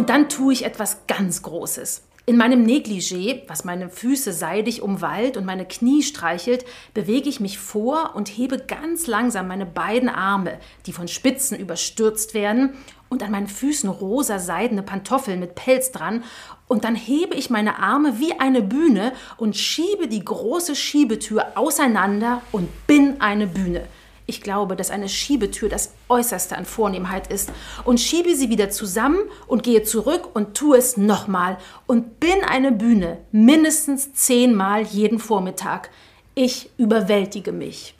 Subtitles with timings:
[0.00, 2.04] Und dann tue ich etwas ganz Großes.
[2.24, 6.64] In meinem Negligé, was meine Füße seidig umwallt und meine Knie streichelt,
[6.94, 12.32] bewege ich mich vor und hebe ganz langsam meine beiden Arme, die von Spitzen überstürzt
[12.32, 12.78] werden,
[13.10, 16.24] und an meinen Füßen rosa seidene Pantoffeln mit Pelz dran.
[16.66, 22.40] Und dann hebe ich meine Arme wie eine Bühne und schiebe die große Schiebetür auseinander
[22.52, 23.86] und bin eine Bühne.
[24.30, 27.50] Ich glaube, dass eine Schiebetür das Äußerste an Vornehmheit ist.
[27.82, 31.58] Und schiebe sie wieder zusammen und gehe zurück und tue es nochmal.
[31.88, 35.90] Und bin eine Bühne, mindestens zehnmal jeden Vormittag.
[36.36, 37.96] Ich überwältige mich.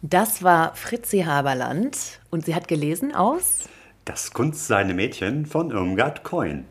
[0.00, 1.98] Das war Fritzi Haberland
[2.30, 3.68] und sie hat gelesen aus.
[4.06, 6.64] Das Kunstseine Mädchen von Irmgard Coin.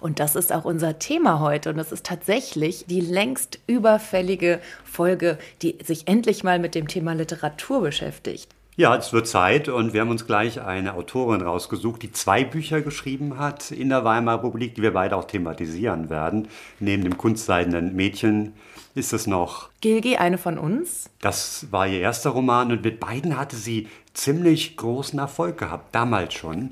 [0.00, 1.70] Und das ist auch unser Thema heute.
[1.70, 7.12] Und das ist tatsächlich die längst überfällige Folge, die sich endlich mal mit dem Thema
[7.12, 8.54] Literatur beschäftigt.
[8.76, 12.80] Ja, es wird Zeit und wir haben uns gleich eine Autorin rausgesucht, die zwei Bücher
[12.80, 16.48] geschrieben hat in der Weimarer Republik, die wir beide auch thematisieren werden.
[16.78, 18.54] Neben dem kunstseidenen Mädchen
[18.94, 21.10] ist es noch, Gilgi, eine von uns.
[21.20, 26.32] das war ihr erster Roman und mit beiden hatte sie ziemlich großen Erfolg gehabt, damals
[26.32, 26.70] schon.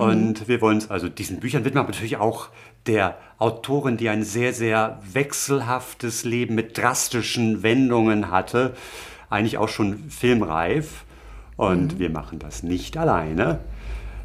[0.00, 2.48] Und wir wollen uns also diesen Büchern widmen, aber natürlich auch
[2.86, 8.74] der Autorin, die ein sehr, sehr wechselhaftes Leben mit drastischen Wendungen hatte,
[9.28, 11.04] eigentlich auch schon filmreif.
[11.56, 13.60] Und wir machen das nicht alleine,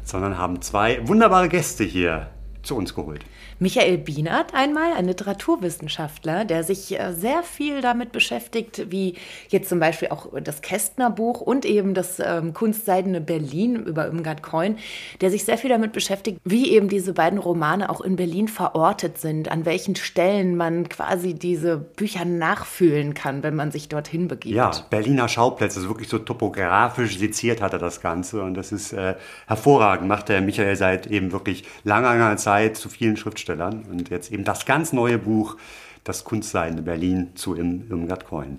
[0.02, 2.30] sondern haben zwei wunderbare Gäste hier
[2.62, 3.26] zu uns geholt.
[3.58, 9.14] Michael Bienert einmal, ein Literaturwissenschaftler, der sich äh, sehr viel damit beschäftigt, wie
[9.48, 14.42] jetzt zum Beispiel auch das Kästner Buch und eben das ähm, Kunstseidene Berlin über Irmgard
[14.42, 14.76] Coin,
[15.22, 19.16] der sich sehr viel damit beschäftigt, wie eben diese beiden Romane auch in Berlin verortet
[19.16, 24.54] sind, an welchen Stellen man quasi diese Bücher nachfühlen kann, wenn man sich dorthin begibt.
[24.54, 28.92] Ja, Berliner Schauplätze, also wirklich so topografisch seziert hat er das Ganze und das ist
[28.92, 29.14] äh,
[29.46, 34.32] hervorragend, macht der Michael seit eben wirklich langer, langer Zeit zu vielen Schriftstellern und jetzt
[34.32, 35.56] eben das ganz neue Buch,
[36.04, 38.58] das Kunstseidene Berlin zu Im- Irmgard Coin.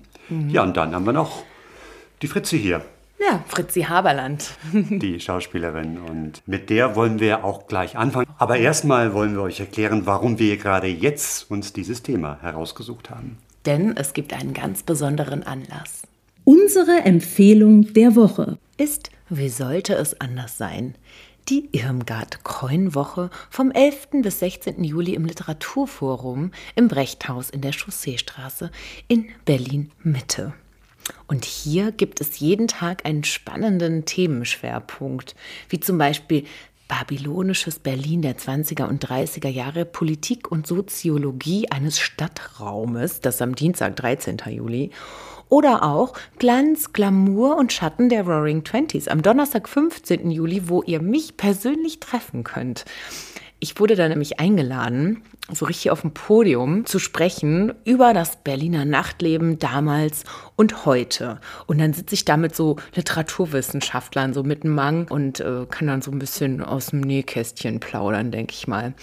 [0.49, 1.43] Ja, und dann haben wir noch
[2.21, 2.83] die Fritze hier,
[3.19, 4.51] Ja, Fritzi Haberland.
[4.73, 8.27] die Schauspielerin und mit der wollen wir auch gleich anfangen.
[8.37, 13.37] Aber erstmal wollen wir euch erklären, warum wir gerade jetzt uns dieses Thema herausgesucht haben.
[13.65, 16.03] Denn es gibt einen ganz besonderen Anlass.
[16.43, 18.57] Unsere Empfehlung der Woche.
[18.77, 20.95] ist, wie sollte es anders sein?
[21.49, 24.21] Die Irmgard Coin Woche vom 11.
[24.21, 24.83] bis 16.
[24.83, 28.69] Juli im Literaturforum im Brechthaus in der Chausseestraße
[29.07, 30.53] in Berlin Mitte.
[31.27, 35.35] Und hier gibt es jeden Tag einen spannenden Themenschwerpunkt,
[35.69, 36.43] wie zum Beispiel
[36.89, 43.95] Babylonisches Berlin der 20er und 30er Jahre, Politik und Soziologie eines Stadtraumes, das am Dienstag,
[43.95, 44.37] 13.
[44.49, 44.91] Juli.
[45.49, 50.29] Oder auch Glanz, Glamour und Schatten der Roaring Twenties am Donnerstag, 15.
[50.31, 52.85] Juli, wo ihr mich persönlich treffen könnt.
[53.59, 58.85] Ich wurde da nämlich eingeladen, so richtig auf dem Podium zu sprechen über das Berliner
[58.85, 60.25] Nachtleben damals
[60.55, 61.39] und heute.
[61.65, 65.87] Und dann sitze ich da mit so Literaturwissenschaftlern, so mit einem Mang und äh, kann
[65.87, 68.93] dann so ein bisschen aus dem Nähkästchen plaudern, denke ich mal.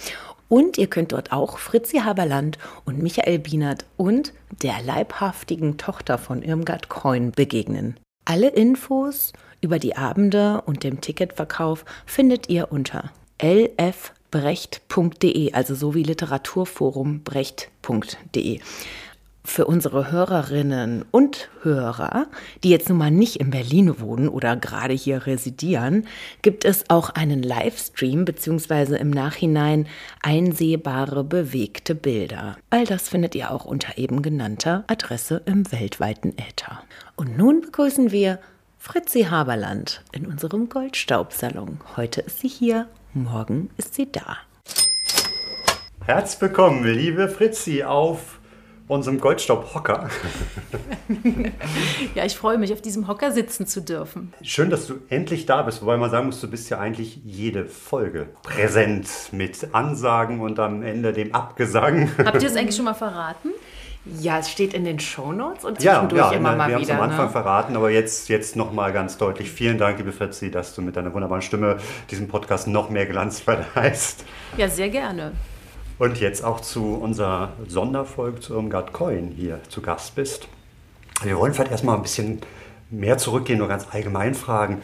[0.47, 6.41] Und ihr könnt dort auch Fritzi Haberland und Michael Bienert und der leibhaftigen Tochter von
[6.43, 7.97] Irmgard Coin begegnen.
[8.25, 13.11] Alle Infos über die Abende und dem Ticketverkauf findet ihr unter
[13.41, 14.03] lfbrecht.de,
[15.53, 18.59] also so wie Literaturforum brecht.de.
[19.45, 22.25] Für unsere Hörerinnen und Hörer,
[22.63, 26.07] die jetzt nun mal nicht in Berlin wohnen oder gerade hier residieren,
[26.41, 28.97] gibt es auch einen Livestream bzw.
[28.97, 29.87] im Nachhinein
[30.23, 32.57] einsehbare bewegte Bilder.
[32.71, 36.81] All das findet ihr auch unter eben genannter Adresse im weltweiten Äther.
[37.15, 38.39] Und nun begrüßen wir
[38.79, 41.79] Fritzi Haberland in unserem Goldstaubsalon.
[41.95, 44.37] Heute ist sie hier, morgen ist sie da.
[46.03, 48.34] Herzlich willkommen, liebe Fritzi, auf
[48.87, 50.09] unserem Goldstaub-Hocker.
[52.15, 54.33] Ja, ich freue mich, auf diesem Hocker sitzen zu dürfen.
[54.41, 57.65] Schön, dass du endlich da bist, wobei man sagen muss, du bist ja eigentlich jede
[57.65, 62.09] Folge präsent mit Ansagen und am Ende dem Abgesang.
[62.17, 63.49] Habt ihr es eigentlich schon mal verraten?
[64.19, 66.87] Ja, es steht in den Shownotes und zwischendurch ja, ja, immer ne, mal wir wieder.
[66.87, 67.31] Wir haben es am Anfang ne?
[67.31, 69.51] verraten, aber jetzt, jetzt nochmal ganz deutlich.
[69.51, 71.77] Vielen Dank, liebe Fritzi, dass du mit deiner wunderbaren Stimme
[72.11, 74.23] diesem Podcast noch mehr Glanz verleihst.
[74.57, 75.33] Ja, sehr gerne.
[75.97, 80.47] Und jetzt auch zu unserer Sonderfolge zu Irmgard Coin hier zu Gast bist.
[81.23, 82.41] Wir wollen vielleicht erstmal ein bisschen
[82.89, 84.81] mehr zurückgehen, nur ganz allgemein fragen.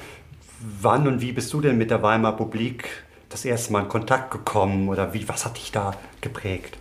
[0.82, 2.88] Wann und wie bist du denn mit der Weimarer Publik
[3.28, 6.78] das erste Mal in Kontakt gekommen oder wie, was hat dich da geprägt?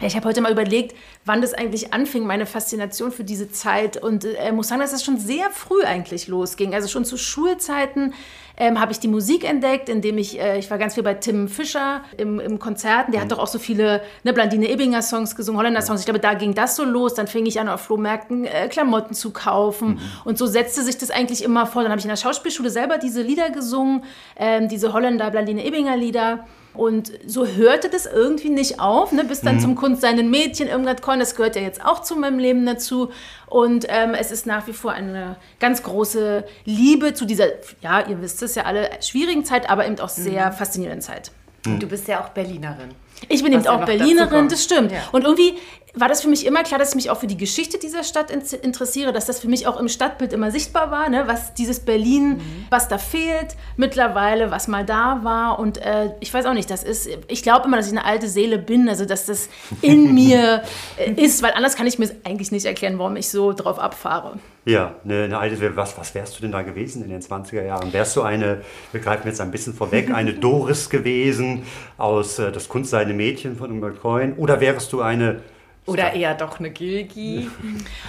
[0.00, 3.96] Ich habe heute mal überlegt, wann das eigentlich anfing, meine Faszination für diese Zeit.
[3.96, 6.74] Und äh, muss sagen, dass das schon sehr früh eigentlich losging.
[6.74, 8.14] Also schon zu Schulzeiten
[8.56, 11.48] ähm, habe ich die Musik entdeckt, indem ich, äh, ich war ganz viel bei Tim
[11.48, 13.12] Fischer im, im Konzerten.
[13.12, 13.24] Der mhm.
[13.24, 16.00] hat doch auch so viele ne, Blandine Ebinger Songs gesungen, Holländer Songs.
[16.00, 17.14] Ich glaube, da ging das so los.
[17.14, 19.90] Dann fing ich an, auf Flohmärkten äh, Klamotten zu kaufen.
[19.90, 20.00] Mhm.
[20.24, 21.82] Und so setzte sich das eigentlich immer vor.
[21.82, 24.04] Dann habe ich in der Schauspielschule selber diese Lieder gesungen,
[24.36, 26.44] ähm, diese Holländer Blandine Ebinger Lieder.
[26.74, 29.60] Und so hörte das irgendwie nicht auf, ne, bis dann mhm.
[29.60, 31.20] zum Kunst seinen Mädchen irgendwas kommen.
[31.20, 33.10] Das gehört ja jetzt auch zu meinem Leben dazu.
[33.46, 37.46] Und ähm, es ist nach wie vor eine ganz große Liebe zu dieser,
[37.80, 40.54] ja, ihr wisst es ja alle, schwierigen Zeit, aber eben auch sehr mhm.
[40.54, 41.30] faszinierenden Zeit.
[41.66, 42.90] Und du bist ja auch Berlinerin.
[43.28, 44.90] Ich bin eben auch Berlinerin, das stimmt.
[44.90, 44.98] Ja.
[45.12, 45.54] Und irgendwie
[45.94, 48.30] war das für mich immer klar, dass ich mich auch für die Geschichte dieser Stadt
[48.30, 51.24] interessiere, dass das für mich auch im Stadtbild immer sichtbar war, ne?
[51.26, 52.66] was dieses Berlin, mhm.
[52.70, 55.58] was da fehlt mittlerweile, was mal da war.
[55.58, 58.28] Und äh, ich weiß auch nicht, das ist, ich glaube immer, dass ich eine alte
[58.28, 59.50] Seele bin, also dass das
[59.82, 60.62] in mir
[60.96, 64.38] äh, ist, weil anders kann ich mir eigentlich nicht erklären, warum ich so drauf abfahre.
[64.64, 67.92] Ja, eine, eine alte, was, was wärst du denn da gewesen in den 20er Jahren?
[67.92, 68.62] Wärst du eine,
[68.92, 71.64] wir greifen jetzt ein bisschen vorweg, eine Doris gewesen
[71.98, 74.34] aus äh, Das Kunstseine Mädchen von Umberto Coin?
[74.38, 75.42] Oder wärst du eine
[75.86, 77.48] oder eher doch eine Gilgi?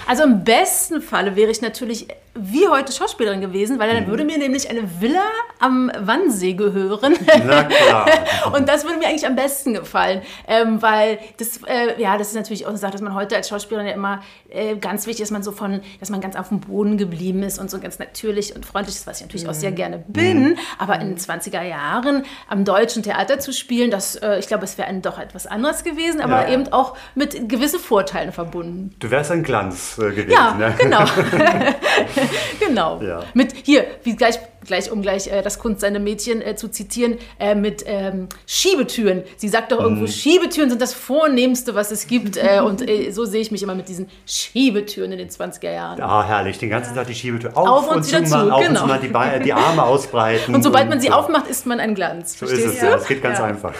[0.07, 4.07] Also im besten Falle wäre ich natürlich wie heute Schauspielerin gewesen, weil dann mhm.
[4.07, 5.23] würde mir nämlich eine Villa
[5.59, 7.15] am Wannsee gehören.
[7.45, 8.07] Na klar.
[8.55, 12.35] und das würde mir eigentlich am besten gefallen, ähm, weil das, äh, ja, das ist
[12.35, 15.29] natürlich auch eine Sache, dass man heute als Schauspielerin ja immer äh, ganz wichtig ist,
[15.29, 17.99] dass man so von, dass man ganz auf dem Boden geblieben ist und so ganz
[17.99, 19.49] natürlich und freundlich ist, was ich natürlich mhm.
[19.51, 19.75] auch sehr mhm.
[19.75, 20.43] gerne bin.
[20.43, 20.57] Mhm.
[20.79, 24.77] Aber in den 20er Jahren am deutschen Theater zu spielen, das, äh, ich glaube, es
[24.79, 26.53] wäre doch etwas anderes gewesen, aber ja.
[26.53, 28.95] eben auch mit gewissen Vorteilen verbunden.
[28.97, 30.31] Du wärst ein Glanz äh, gewesen.
[30.31, 30.73] Ja, ne?
[30.79, 31.05] genau.
[32.59, 33.01] genau.
[33.01, 33.23] Ja.
[33.33, 37.17] Mit hier, wie gleich gleich um gleich äh, das Kunst seiner Mädchen äh, zu zitieren,
[37.39, 39.23] äh, mit ähm, Schiebetüren.
[39.37, 40.07] Sie sagt doch irgendwo, mm.
[40.07, 42.37] Schiebetüren sind das Vornehmste, was es gibt.
[42.37, 46.01] Äh, und äh, so sehe ich mich immer mit diesen Schiebetüren in den 20er Jahren.
[46.01, 46.57] Ah, herrlich.
[46.57, 48.83] Den ganzen Tag die Schiebetür auf, auf und, und zu, zu mal, auf genau.
[48.83, 50.53] und zu mal die, die, Arme ausbreiten.
[50.55, 51.13] Und sobald und man sie so.
[51.13, 52.39] aufmacht, ist man ein Glanz.
[52.39, 52.85] So ist es, du?
[52.85, 52.91] ja.
[52.93, 53.45] Das geht ganz ja.
[53.45, 53.73] einfach.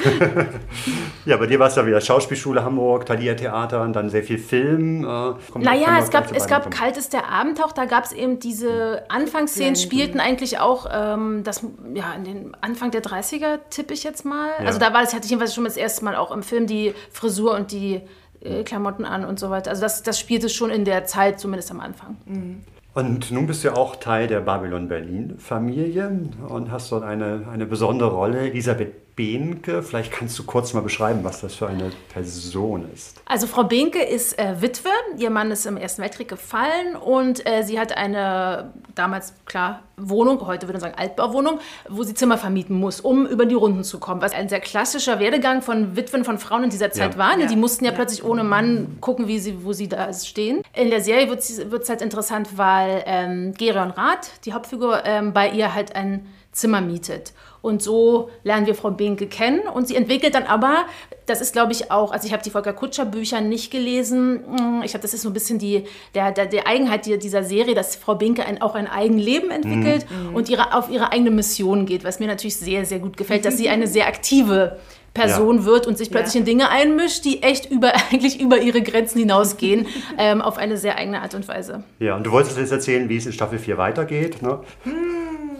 [1.25, 4.37] ja, bei dir war es ja wieder Schauspielschule Hamburg, Thalia Theater und dann sehr viel
[4.37, 5.03] Film.
[5.03, 9.75] Äh, naja, es gab, es gab Kaltes der Abendtauch, da gab es eben diese Anfangsszenen,
[9.75, 14.25] spielten eigentlich auch auch ähm, das, ja, in den Anfang der 30er tippe ich jetzt
[14.25, 14.49] mal.
[14.59, 14.65] Ja.
[14.65, 16.93] Also da war das, hatte ich jedenfalls schon das erste Mal auch im Film die
[17.11, 18.01] Frisur und die
[18.41, 19.69] äh, Klamotten an und so weiter.
[19.69, 22.17] Also das, das spielte schon in der Zeit, zumindest am Anfang.
[22.25, 22.61] Mhm.
[22.93, 27.47] Und nun bist du ja auch Teil der Babylon Berlin Familie und hast dort eine,
[27.51, 28.51] eine besondere Rolle.
[28.51, 29.83] Elisabeth Behnke.
[29.83, 33.21] Vielleicht kannst du kurz mal beschreiben, was das für eine Person ist.
[33.25, 34.89] Also Frau Behnke ist äh, Witwe.
[35.17, 40.45] Ihr Mann ist im Ersten Weltkrieg gefallen und äh, sie hat eine damals klar Wohnung,
[40.47, 43.99] heute würde man sagen Altbauwohnung, wo sie Zimmer vermieten muss, um über die Runden zu
[43.99, 44.21] kommen.
[44.21, 47.19] Was ein sehr klassischer Werdegang von Witwen von Frauen in dieser Zeit ja.
[47.19, 47.37] war.
[47.37, 47.45] Ja.
[47.45, 50.63] Die mussten ja, ja, plötzlich ohne Mann gucken, wie sie, wo sie da stehen.
[50.73, 55.49] In der Serie wird es halt interessant, weil ähm, Gerion Rath, die Hauptfigur, ähm, bei
[55.49, 57.33] ihr halt ein Zimmer mietet.
[57.63, 59.61] Und so lernen wir Frau Binke kennen.
[59.73, 60.83] Und sie entwickelt dann aber,
[61.25, 64.41] das ist glaube ich auch, also ich habe die Volker Kutscher Bücher nicht gelesen.
[64.45, 67.73] Hm, ich glaube, das ist so ein bisschen die, der, der, der Eigenheit dieser Serie,
[67.73, 70.35] dass Frau Binke ein, auch ein Eigenleben entwickelt mhm.
[70.35, 73.55] und ihre, auf ihre eigene Mission geht, was mir natürlich sehr, sehr gut gefällt, dass
[73.55, 74.77] sie eine sehr aktive
[75.13, 75.65] Person ja.
[75.65, 76.39] wird und sich plötzlich ja.
[76.41, 80.97] in Dinge einmischt, die echt über, eigentlich über ihre Grenzen hinausgehen, ähm, auf eine sehr
[80.97, 81.85] eigene Art und Weise.
[81.99, 84.59] Ja, und du wolltest jetzt erzählen, wie es in Staffel 4 weitergeht, ne?
[84.83, 85.52] Hm.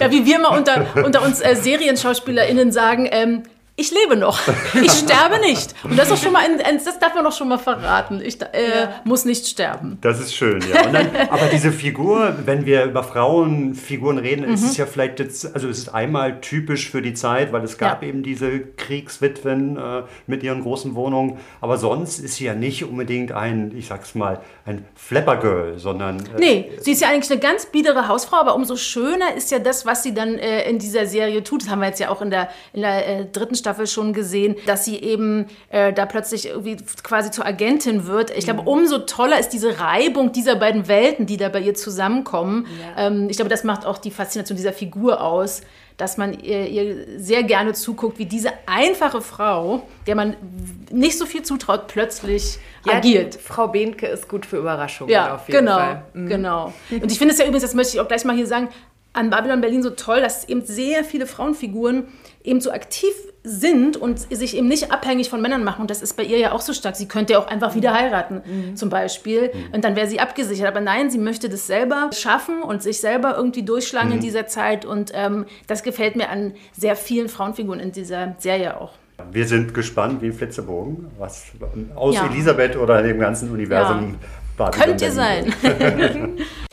[0.00, 3.42] Ja, wie wir mal unter, unter uns äh, SerienschauspielerInnen sagen, ähm,
[3.78, 4.40] ich lebe noch.
[4.82, 5.74] Ich sterbe nicht.
[5.84, 8.20] Und das ist doch schon mal ein, ein, das darf man doch schon mal verraten.
[8.22, 9.00] Ich äh, ja.
[9.04, 9.98] muss nicht sterben.
[10.00, 10.82] Das ist schön, ja.
[10.82, 14.54] Dann, aber diese Figur, wenn wir über Frauenfiguren reden, mhm.
[14.54, 17.78] ist es ja vielleicht jetzt, also es ist einmal typisch für die Zeit, weil es
[17.78, 18.08] gab ja.
[18.08, 21.38] eben diese Kriegswitwen äh, mit ihren großen Wohnungen.
[21.60, 26.20] Aber sonst ist sie ja nicht unbedingt ein, ich sag's mal, ein Flapper-Girl, sondern.
[26.20, 29.58] Äh, nee, sie ist ja eigentlich eine ganz biedere Hausfrau, aber umso schöner ist ja
[29.58, 31.62] das, was sie dann äh, in dieser Serie tut.
[31.62, 34.12] Das haben wir jetzt ja auch in der, in der äh, dritten Staffel Staffel schon
[34.12, 38.30] gesehen, dass sie eben äh, da plötzlich irgendwie quasi zur Agentin wird.
[38.30, 38.68] Ich glaube, mhm.
[38.68, 42.68] umso toller ist diese Reibung dieser beiden Welten, die da bei ihr zusammenkommen.
[42.96, 43.08] Ja.
[43.08, 45.62] Ähm, ich glaube, das macht auch die Faszination dieser Figur aus
[45.96, 50.36] dass man ihr, ihr, sehr gerne zuguckt, wie diese einfache Frau, der man
[50.90, 53.34] nicht so viel zutraut, plötzlich ja, agiert.
[53.36, 56.02] Frau Behnke ist gut für Überraschungen ja, auf jeden genau, Fall.
[56.12, 56.28] Mhm.
[56.28, 56.74] Genau.
[56.90, 58.68] Und ich finde es ja übrigens, das möchte ich auch gleich mal hier sagen,
[59.14, 62.08] an Babylon Berlin so toll, dass eben sehr viele Frauenfiguren
[62.46, 63.12] eben so aktiv
[63.42, 65.82] sind und sich eben nicht abhängig von Männern machen.
[65.82, 66.96] Und das ist bei ihr ja auch so stark.
[66.96, 68.76] Sie könnte ja auch einfach wieder heiraten, mhm.
[68.76, 69.52] zum Beispiel.
[69.52, 69.74] Mhm.
[69.74, 70.66] Und dann wäre sie abgesichert.
[70.66, 74.16] Aber nein, sie möchte das selber schaffen und sich selber irgendwie durchschlagen mhm.
[74.16, 74.84] in dieser Zeit.
[74.84, 78.92] Und ähm, das gefällt mir an sehr vielen Frauenfiguren in dieser Serie auch.
[79.30, 81.46] Wir sind gespannt wie ein Flitzebogen, was
[81.94, 82.26] aus ja.
[82.26, 84.16] Elisabeth oder dem ganzen Universum
[84.58, 84.70] ja.
[84.70, 85.52] Könnt ihr sein.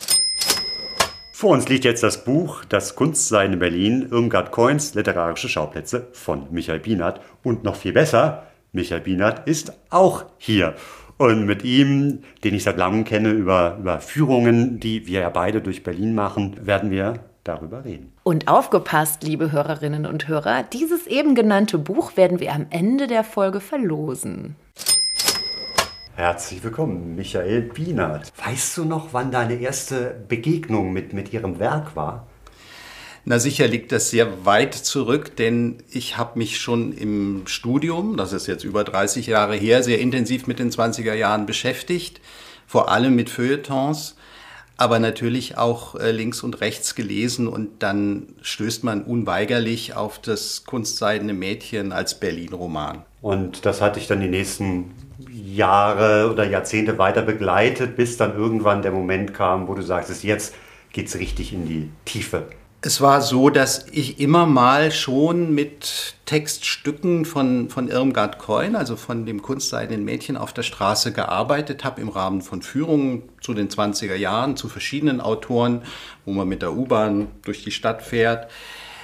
[1.43, 6.47] Vor uns liegt jetzt das Buch Das Kunstsein in Berlin, Irmgard Coins, literarische Schauplätze von
[6.51, 7.19] Michael Bienert.
[7.43, 10.73] Und noch viel besser, Michael Bienert ist auch hier.
[11.17, 15.59] Und mit ihm, den ich seit langem kenne, über, über Führungen, die wir ja beide
[15.59, 18.13] durch Berlin machen, werden wir darüber reden.
[18.23, 23.25] Und aufgepasst, liebe Hörerinnen und Hörer, dieses eben genannte Buch werden wir am Ende der
[23.25, 24.55] Folge verlosen.
[26.15, 28.31] Herzlich willkommen, Michael Bienert.
[28.37, 32.27] Weißt du noch, wann deine erste Begegnung mit, mit Ihrem Werk war?
[33.25, 38.31] Na sicher liegt das sehr weit zurück, denn ich habe mich schon im Studium, das
[38.31, 42.21] ist jetzt über 30 Jahre her, sehr intensiv mit den 20er Jahren beschäftigt,
[42.67, 44.15] vor allem mit Feuilletons,
[44.77, 50.65] aber natürlich auch äh, links und rechts gelesen und dann stößt man unweigerlich auf das
[50.65, 53.03] kunstseidene Mädchen als Berlin-Roman.
[53.23, 54.91] Und das hatte ich dann die nächsten
[55.55, 60.55] Jahre oder Jahrzehnte weiter begleitet, bis dann irgendwann der Moment kam, wo du sagst, jetzt
[60.91, 62.47] geht es richtig in die Tiefe.
[62.85, 68.97] Es war so, dass ich immer mal schon mit Textstücken von, von Irmgard Coin, also
[68.97, 73.69] von dem kunstseidenen Mädchen auf der Straße gearbeitet habe im Rahmen von Führungen zu den
[73.69, 75.83] 20er Jahren zu verschiedenen Autoren,
[76.25, 78.51] wo man mit der U-Bahn durch die Stadt fährt.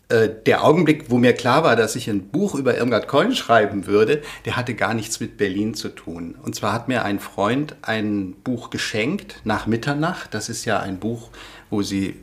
[0.10, 3.86] Äh, der Augenblick, wo mir klar war, dass ich ein Buch über Irmgard Coin schreiben
[3.86, 6.36] würde, der hatte gar nichts mit Berlin zu tun.
[6.42, 10.34] Und zwar hat mir ein Freund ein Buch geschenkt, Nach Mitternacht.
[10.34, 11.30] Das ist ja ein Buch,
[11.70, 12.16] wo sie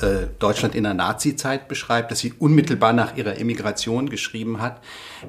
[0.00, 4.80] äh, Deutschland in der Nazizeit beschreibt, das sie unmittelbar nach ihrer Emigration geschrieben hat,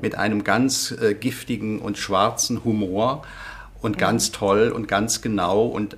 [0.02, 3.24] mit einem ganz äh, giftigen und schwarzen Humor
[3.82, 5.66] und ganz toll und ganz genau.
[5.66, 5.98] Und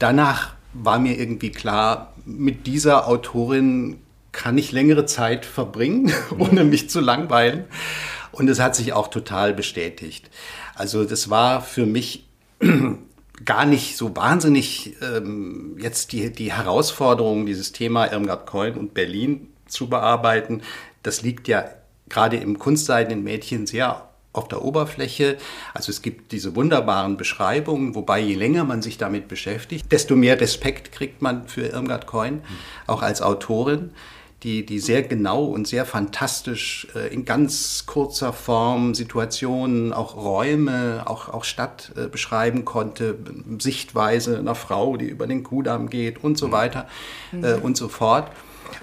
[0.00, 4.01] danach war mir irgendwie klar, mit dieser Autorin
[4.32, 7.64] kann ich längere Zeit verbringen, ohne mich zu langweilen.
[8.32, 10.30] Und es hat sich auch total bestätigt.
[10.74, 12.26] Also das war für mich
[13.44, 19.48] gar nicht so wahnsinnig ähm, jetzt die, die Herausforderung, dieses Thema Irmgard Coin und Berlin
[19.66, 20.62] zu bearbeiten.
[21.02, 21.66] Das liegt ja
[22.08, 25.36] gerade im kunstseidenen Mädchen sehr auf der Oberfläche.
[25.74, 30.40] Also es gibt diese wunderbaren Beschreibungen, wobei je länger man sich damit beschäftigt, desto mehr
[30.40, 32.42] Respekt kriegt man für Irmgard Coin,
[32.86, 33.90] auch als Autorin
[34.42, 41.04] die, die sehr genau und sehr fantastisch äh, in ganz kurzer Form Situationen, auch Räume,
[41.06, 43.16] auch, auch Stadt äh, beschreiben konnte,
[43.58, 46.52] Sichtweise einer Frau, die über den Kudamm geht und so mhm.
[46.52, 46.88] weiter
[47.30, 47.44] mhm.
[47.44, 48.32] äh, und so fort.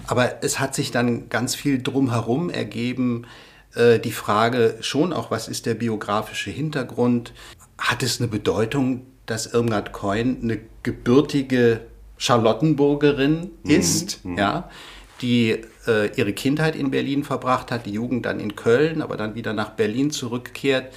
[0.08, 3.25] Aber es hat sich dann ganz viel drumherum ergeben,
[3.75, 7.34] äh, die Frage schon auch, was ist der biografische Hintergrund?
[7.78, 11.82] Hat es eine Bedeutung, dass Irmgard Coin eine gebürtige
[12.18, 13.70] Charlottenburgerin mhm.
[13.70, 14.24] ist?
[14.24, 14.38] Mhm.
[14.38, 14.70] Ja
[15.22, 19.36] die äh, ihre Kindheit in Berlin verbracht hat, die Jugend dann in Köln, aber dann
[19.36, 20.94] wieder nach Berlin zurückkehrt.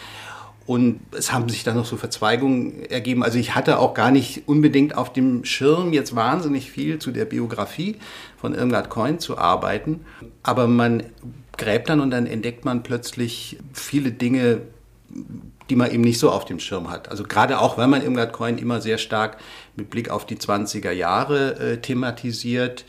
[0.64, 3.24] Und es haben sich dann noch so Verzweigungen ergeben.
[3.24, 7.24] Also ich hatte auch gar nicht unbedingt auf dem Schirm jetzt wahnsinnig viel zu der
[7.24, 7.96] Biografie
[8.40, 10.04] von Irmgard Coin zu arbeiten.
[10.44, 11.02] Aber man
[11.56, 14.60] gräbt dann und dann entdeckt man plötzlich viele Dinge,
[15.68, 17.08] die man eben nicht so auf dem Schirm hat.
[17.08, 19.38] Also gerade auch, weil man Irmgard Coin immer sehr stark
[19.74, 22.84] mit Blick auf die 20er Jahre äh, thematisiert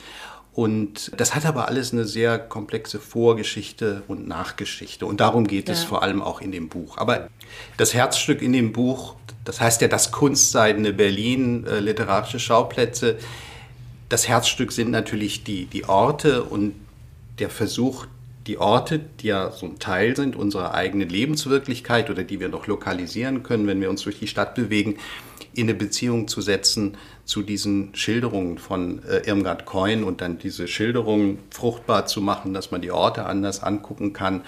[0.54, 5.08] und das hat aber alles eine sehr komplexe Vorgeschichte und Nachgeschichte.
[5.08, 5.74] Und darum geht ja.
[5.74, 6.98] es vor allem auch in dem Buch.
[6.98, 7.28] Aber
[7.78, 13.18] das Herzstück in dem Buch, das heißt ja das Kunstseidene Berlin, äh, literarische Schauplätze.
[14.10, 16.76] Das Herzstück sind natürlich die, die Orte und
[17.40, 18.06] der Versuch,
[18.48, 22.68] die Orte, die ja so ein Teil sind unserer eigenen Lebenswirklichkeit oder die wir noch
[22.68, 24.98] lokalisieren können, wenn wir uns durch die Stadt bewegen,
[25.54, 30.68] in eine Beziehung zu setzen zu diesen Schilderungen von äh, Irmgard Coin und dann diese
[30.68, 34.42] Schilderungen fruchtbar zu machen, dass man die Orte anders angucken kann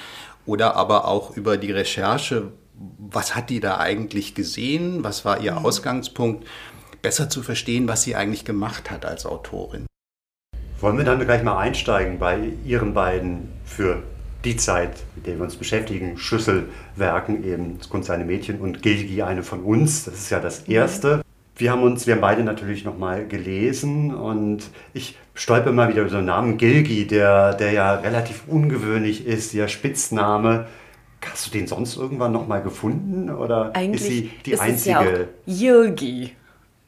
[0.46, 2.52] oder aber auch über die Recherche,
[2.98, 5.66] was hat die da eigentlich gesehen, was war ihr mhm.
[5.66, 6.46] Ausgangspunkt,
[7.02, 9.86] besser zu verstehen, was sie eigentlich gemacht hat als Autorin.
[10.82, 14.04] Wollen wir dann gleich mal einsteigen bei Ihren beiden für
[14.44, 19.22] die Zeit, mit der wir uns beschäftigen, Schlüsselwerken, eben das Kunst seine Mädchen und Gilgi,
[19.22, 20.06] eine von uns.
[20.06, 20.74] Das ist ja das mhm.
[20.74, 21.22] erste.
[21.58, 26.10] wir haben uns, wir haben beide natürlich nochmal gelesen und ich stolper mal wieder über
[26.10, 30.68] so einen Namen, Gilgi, der, der ja relativ ungewöhnlich ist, der Spitzname.
[31.26, 35.28] Hast du den sonst irgendwann nochmal gefunden oder Eigentlich ist sie die ist einzige?
[35.48, 36.32] Es ja Jilgi.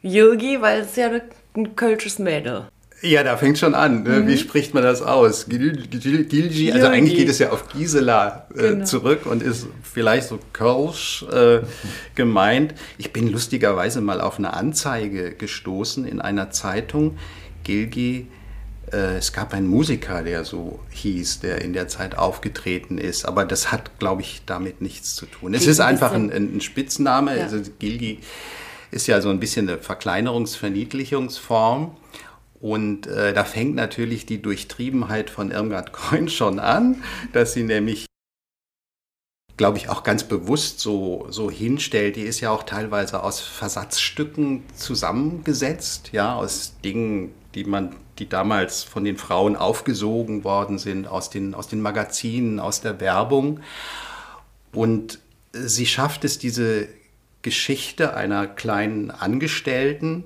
[0.03, 1.09] Jilgi, weil es ja
[1.55, 2.67] ein kölsches Mädel.
[3.01, 4.01] Ja, da fängt schon an.
[4.03, 4.25] Ne?
[4.25, 5.47] Wie spricht man das aus?
[5.47, 8.85] Gil- Gil- Gilgi, also eigentlich geht es ja auf Gisela äh, Genau.
[8.85, 11.59] zurück und ist vielleicht so Kölsch äh,
[12.15, 12.73] gemeint.
[12.97, 17.19] Ich bin lustigerweise mal auf eine Anzeige gestoßen in einer Zeitung.
[17.63, 18.27] Gilgi,
[18.91, 23.25] äh, es gab einen Musiker, der so hieß, der in der Zeit aufgetreten ist.
[23.25, 25.53] Aber das hat, glaube ich, damit nichts zu tun.
[25.53, 27.37] Es Gilgi ist einfach ein, ein Spitzname.
[27.37, 27.43] Ja.
[27.43, 28.21] Also Gilgi
[28.89, 31.91] ist ja so ein bisschen eine Verkleinerungs-Verniedlichungsform.
[32.59, 38.05] Und äh, da fängt natürlich die Durchtriebenheit von Irmgard Coin schon an, dass sie nämlich,
[39.57, 42.15] glaube ich, auch ganz bewusst so, so hinstellt.
[42.15, 48.83] Die ist ja auch teilweise aus Versatzstücken zusammengesetzt, ja, aus Dingen, die man, die damals
[48.83, 53.59] von den Frauen aufgesogen worden sind, aus den, aus den Magazinen, aus der Werbung.
[54.73, 55.19] Und
[55.53, 56.87] sie schafft es, diese
[57.43, 60.25] Geschichte einer kleinen Angestellten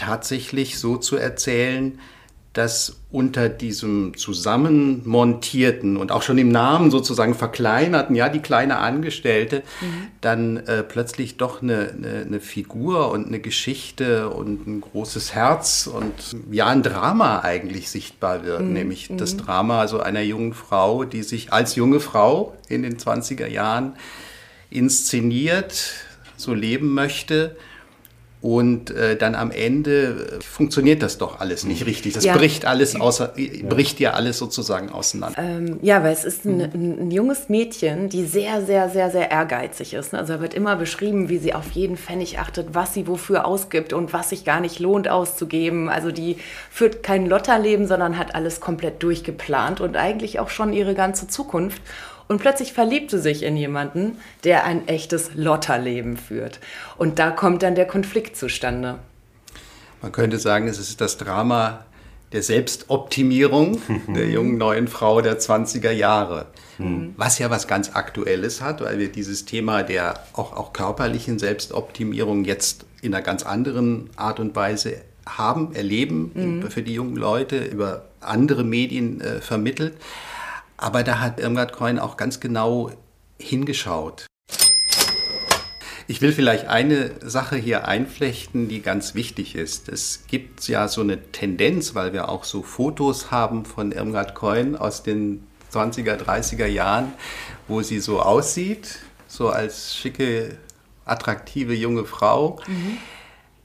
[0.00, 1.98] tatsächlich so zu erzählen,
[2.52, 9.62] dass unter diesem zusammenmontierten und auch schon im Namen sozusagen verkleinerten, ja, die kleine Angestellte,
[10.20, 15.86] dann äh, plötzlich doch eine, eine, eine Figur und eine Geschichte und ein großes Herz
[15.86, 16.12] und
[16.50, 21.52] ja, ein Drama eigentlich sichtbar wird, nämlich das Drama also einer jungen Frau, die sich
[21.52, 23.92] als junge Frau in den 20er Jahren
[24.70, 25.92] inszeniert,
[26.36, 27.56] so leben möchte.
[28.42, 32.14] Und äh, dann am Ende äh, funktioniert das doch alles nicht richtig.
[32.14, 32.34] Das Ja.
[32.36, 35.38] bricht alles außer, äh, bricht ja alles sozusagen auseinander.
[35.38, 39.30] Ähm, ja, weil es ist ein, ein, ein junges Mädchen, die sehr, sehr, sehr, sehr
[39.30, 40.14] ehrgeizig ist.
[40.14, 40.20] ne?
[40.20, 43.92] Also da wird immer beschrieben, wie sie auf jeden Pfennig achtet, was sie wofür ausgibt
[43.92, 45.90] und was sich gar nicht lohnt auszugeben.
[45.90, 46.36] Also die
[46.70, 51.82] führt kein Lotterleben, sondern hat alles komplett durchgeplant und eigentlich auch schon ihre ganze Zukunft.
[52.30, 56.60] Und plötzlich verliebt sie sich in jemanden, der ein echtes Lotterleben führt.
[56.96, 59.00] Und da kommt dann der Konflikt zustande.
[60.00, 61.84] Man könnte sagen, es ist das Drama
[62.30, 63.82] der Selbstoptimierung
[64.14, 66.46] der jungen neuen Frau der 20er Jahre.
[67.16, 72.44] Was ja was ganz Aktuelles hat, weil wir dieses Thema der auch, auch körperlichen Selbstoptimierung
[72.44, 78.04] jetzt in einer ganz anderen Art und Weise haben, erleben für die jungen Leute, über
[78.20, 79.94] andere Medien äh, vermittelt.
[80.80, 82.90] Aber da hat Irmgard Coin auch ganz genau
[83.38, 84.24] hingeschaut.
[86.06, 89.90] Ich will vielleicht eine Sache hier einflechten, die ganz wichtig ist.
[89.90, 94.74] Es gibt ja so eine Tendenz, weil wir auch so Fotos haben von Irmgard Coin
[94.74, 97.12] aus den 20er, 30er Jahren,
[97.68, 100.56] wo sie so aussieht, so als schicke,
[101.04, 102.58] attraktive junge Frau.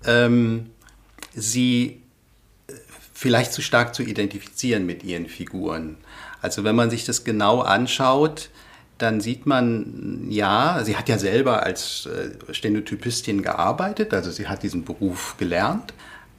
[0.06, 0.70] Ähm,
[1.34, 2.04] sie
[3.14, 5.98] vielleicht zu stark zu identifizieren mit ihren Figuren.
[6.42, 8.50] Also wenn man sich das genau anschaut,
[8.98, 14.64] dann sieht man, ja, sie hat ja selber als äh, Stenotypistin gearbeitet, also sie hat
[14.64, 15.94] diesen Beruf gelernt,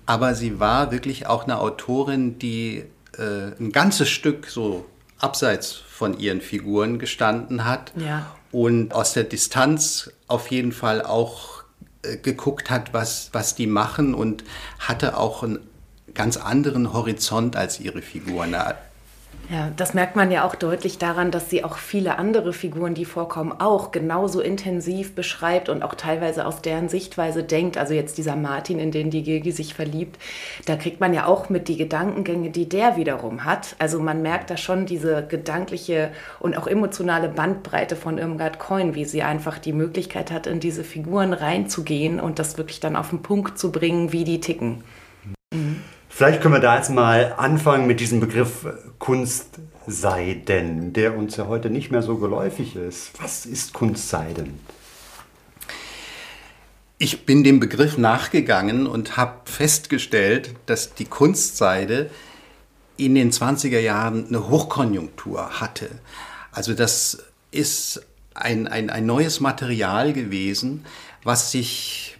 [0.06, 2.85] aber sie war wirklich auch eine Autorin, die
[3.18, 4.87] äh, ein ganzes Stück so
[5.18, 8.26] abseits von ihren Figuren gestanden hat Ja.
[8.52, 11.62] und aus der Distanz auf jeden Fall auch
[12.02, 14.44] äh, geguckt hat, was, was die machen und
[14.78, 15.59] hatte auch einen
[16.14, 18.54] ganz anderen Horizont als ihre Figuren.
[19.48, 23.04] Ja, das merkt man ja auch deutlich daran, dass sie auch viele andere Figuren, die
[23.04, 27.78] vorkommen, auch genauso intensiv beschreibt und auch teilweise aus deren Sichtweise denkt.
[27.78, 30.18] Also jetzt dieser Martin, in den die Gilgi sich verliebt,
[30.64, 33.76] da kriegt man ja auch mit die Gedankengänge, die der wiederum hat.
[33.78, 39.04] Also man merkt da schon diese gedankliche und auch emotionale Bandbreite von Irmgard Coin, wie
[39.04, 43.22] sie einfach die Möglichkeit hat, in diese Figuren reinzugehen und das wirklich dann auf den
[43.22, 44.82] Punkt zu bringen, wie die ticken.
[46.16, 51.46] Vielleicht können wir da jetzt mal anfangen mit diesem Begriff äh, Kunstseiden, der uns ja
[51.46, 53.11] heute nicht mehr so geläufig ist.
[53.20, 54.59] Was ist Kunstseiden?
[56.96, 62.09] Ich bin dem Begriff nachgegangen und habe festgestellt, dass die Kunstseide
[62.96, 65.90] in den 20er Jahren eine Hochkonjunktur hatte.
[66.50, 70.87] Also das ist ein, ein, ein neues Material gewesen,
[71.24, 72.15] was sich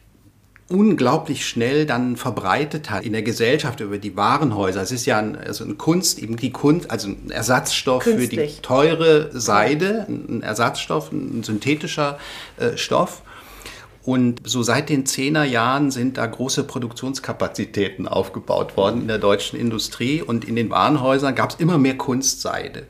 [0.69, 4.83] unglaublich schnell dann verbreitet hat in der Gesellschaft über die Warenhäuser.
[4.83, 8.37] Es ist ja ein, also ein Kunst, eben die Kunst, also ein Ersatzstoff für die
[8.37, 8.61] Künstlich.
[8.63, 12.19] teure Seide, ein Ersatzstoff, ein synthetischer
[12.59, 13.23] äh, Stoff.
[14.03, 19.59] Und so seit den 10er Jahren sind da große Produktionskapazitäten aufgebaut worden in der deutschen
[19.59, 22.87] Industrie und in den Warenhäusern gab es immer mehr Kunstseide.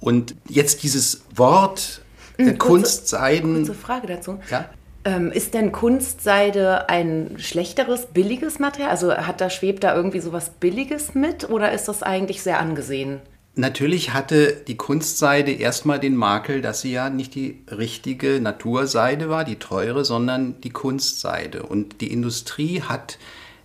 [0.00, 2.02] Und jetzt dieses Wort
[2.38, 3.54] äh, Kurze- Kunstseiden.
[3.56, 4.38] Kurze Frage dazu.
[4.50, 4.70] Ja?
[5.04, 8.90] Ähm, ist denn Kunstseide ein schlechteres, billiges Material?
[8.90, 13.20] Also hat da schwebt da irgendwie sowas Billiges mit oder ist das eigentlich sehr angesehen?
[13.54, 19.44] Natürlich hatte die Kunstseide erstmal den Makel, dass sie ja nicht die richtige Naturseide war,
[19.44, 21.64] die teure, sondern die Kunstseide.
[21.64, 23.18] Und die Industrie hat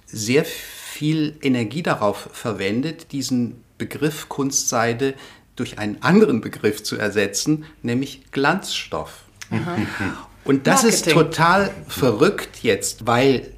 [0.07, 5.13] sehr viel Energie darauf verwendet, diesen Begriff Kunstseide
[5.55, 9.25] durch einen anderen Begriff zu ersetzen, nämlich Glanzstoff.
[9.51, 9.77] Aha.
[10.45, 11.07] Und das Marketing.
[11.07, 13.51] ist total verrückt jetzt, weil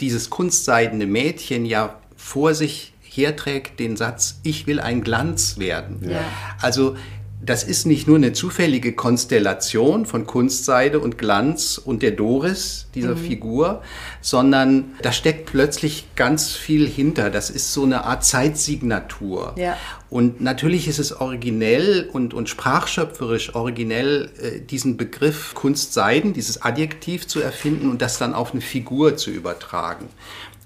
[0.00, 6.08] dieses kunstseidene Mädchen ja vor sich herträgt den Satz, ich will ein Glanz werden.
[6.10, 6.20] Ja.
[6.60, 6.96] Also
[7.42, 13.14] das ist nicht nur eine zufällige Konstellation von Kunstseide und Glanz und der Doris, dieser
[13.14, 13.18] mhm.
[13.18, 13.82] Figur,
[14.20, 17.30] sondern da steckt plötzlich ganz viel hinter.
[17.30, 19.54] Das ist so eine Art Zeitsignatur.
[19.56, 19.78] Ja.
[20.10, 27.26] Und natürlich ist es originell und, und sprachschöpferisch originell, äh, diesen Begriff Kunstseiden, dieses Adjektiv
[27.26, 30.08] zu erfinden und das dann auf eine Figur zu übertragen.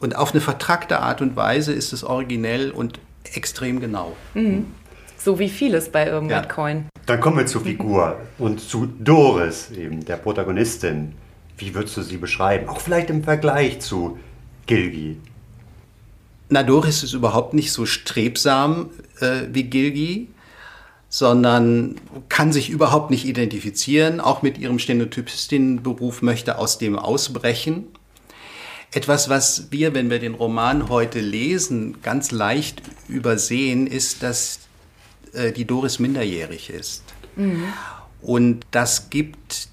[0.01, 2.99] Und auf eine vertrackte Art und Weise ist es originell und
[3.33, 4.17] extrem genau.
[4.35, 4.67] Mhm.
[5.25, 6.43] So wie vieles bei ja.
[6.43, 6.85] Coin.
[7.07, 11.15] Dann kommen wir zur Figur und zu Doris, eben der Protagonistin.
[11.57, 12.69] Wie würdest du sie beschreiben?
[12.69, 14.19] Auch vielleicht im Vergleich zu
[14.67, 15.17] Gilgi.
[16.51, 20.29] Na, Doris ist überhaupt nicht so strebsam äh, wie Gilgi,
[21.09, 21.95] sondern
[22.29, 27.87] kann sich überhaupt nicht identifizieren, auch mit ihrem Stenotypistinnenberuf möchte aus dem ausbrechen.
[28.93, 34.59] Etwas, was wir, wenn wir den Roman heute lesen, ganz leicht übersehen, ist, dass
[35.35, 37.03] äh, die Doris minderjährig ist.
[37.37, 37.65] Mhm.
[38.23, 39.69] Und das gibt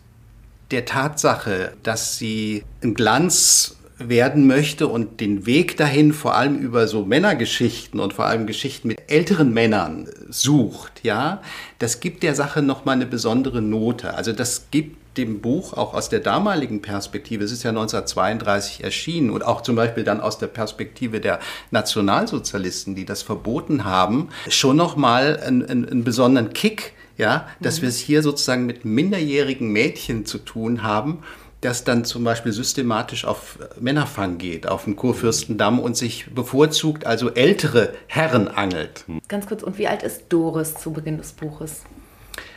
[0.72, 3.76] der Tatsache, dass sie ein Glanz
[4.10, 8.88] werden möchte und den Weg dahin vor allem über so Männergeschichten und vor allem Geschichten
[8.88, 11.42] mit älteren Männern sucht, ja,
[11.80, 14.14] das gibt der Sache noch mal eine besondere Note.
[14.14, 19.30] Also das gibt dem Buch auch aus der damaligen Perspektive, es ist ja 1932 erschienen
[19.30, 21.40] und auch zum Beispiel dann aus der Perspektive der
[21.72, 27.82] Nationalsozialisten, die das verboten haben, schon nochmal einen, einen, besonderen Kick, ja, dass mhm.
[27.82, 31.20] wir es hier sozusagen mit minderjährigen Mädchen zu tun haben,
[31.60, 37.30] das dann zum Beispiel systematisch auf Männerfang geht, auf den Kurfürstendamm und sich bevorzugt, also
[37.30, 39.06] ältere Herren angelt.
[39.28, 41.84] Ganz kurz, und wie alt ist Doris zu Beginn des Buches?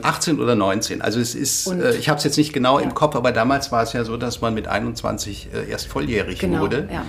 [0.03, 1.03] 18 oder 19.
[1.03, 2.85] Also es ist, äh, ich habe es jetzt nicht genau ja.
[2.85, 6.39] im Kopf, aber damals war es ja so, dass man mit 21 äh, erst volljährig
[6.39, 6.89] genau, wurde.
[6.93, 7.05] Ja.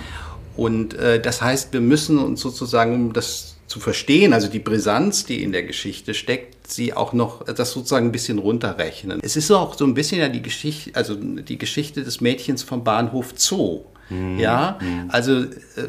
[0.56, 5.24] Und äh, das heißt, wir müssen uns sozusagen, um das zu verstehen, also die Brisanz,
[5.24, 9.20] die in der Geschichte steckt, sie auch noch das sozusagen ein bisschen runterrechnen.
[9.22, 12.84] Es ist auch so ein bisschen ja die Geschichte, also die Geschichte des Mädchens vom
[12.84, 13.82] Bahnhof Zoo.
[14.08, 14.38] Mhm.
[14.38, 15.10] Ja, mhm.
[15.10, 15.46] also äh,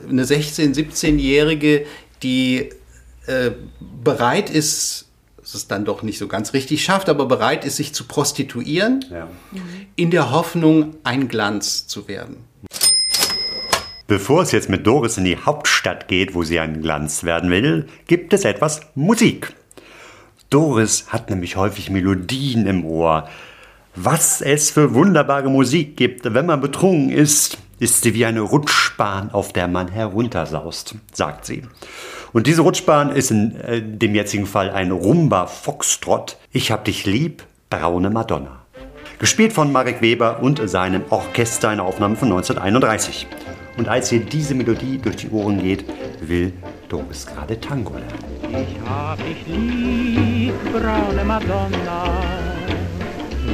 [0.09, 1.85] eine 16-, 17-Jährige,
[2.23, 2.69] die
[3.27, 3.51] äh,
[4.03, 5.06] bereit ist,
[5.53, 9.27] es dann doch nicht so ganz richtig schafft, aber bereit ist, sich zu prostituieren, ja.
[9.95, 12.37] in der Hoffnung, ein Glanz zu werden.
[14.07, 17.87] Bevor es jetzt mit Doris in die Hauptstadt geht, wo sie ein Glanz werden will,
[18.07, 19.53] gibt es etwas Musik.
[20.49, 23.27] Doris hat nämlich häufig Melodien im Ohr.
[23.95, 29.31] Was es für wunderbare Musik gibt, wenn man betrunken ist, ist sie wie eine Rutschbahn,
[29.31, 31.63] auf der man heruntersaust, sagt sie.
[32.33, 36.37] Und diese Rutschbahn ist in äh, dem jetzigen Fall ein Rumba Foxtrot.
[36.51, 38.63] Ich hab dich lieb, braune Madonna.
[39.19, 43.27] Gespielt von Marek Weber und seinem Orchester, eine Aufnahme von 1931.
[43.77, 45.85] Und als ihr diese Melodie durch die Ohren geht,
[46.21, 46.53] will
[46.89, 48.67] Doris gerade Tango lernen.
[48.67, 52.21] Ich hab dich lieb, braune Madonna.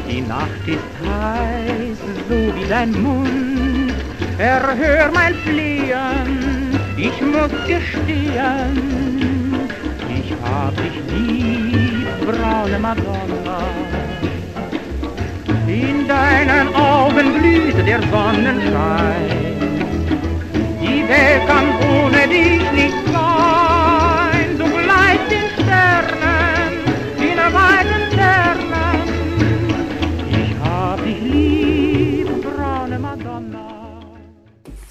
[0.10, 1.98] Die Nacht ist heiß,
[2.30, 3.53] so wie dein Mund.
[4.38, 6.54] Erhör mein Fliehen
[6.98, 8.78] ich muss gestehen,
[10.10, 13.60] ich hab dich lieb, braune Madonna.
[15.68, 19.30] In deinen Augen blüht der Sonnenschein.
[20.82, 23.63] Die Welt kann ohne dich nicht sein.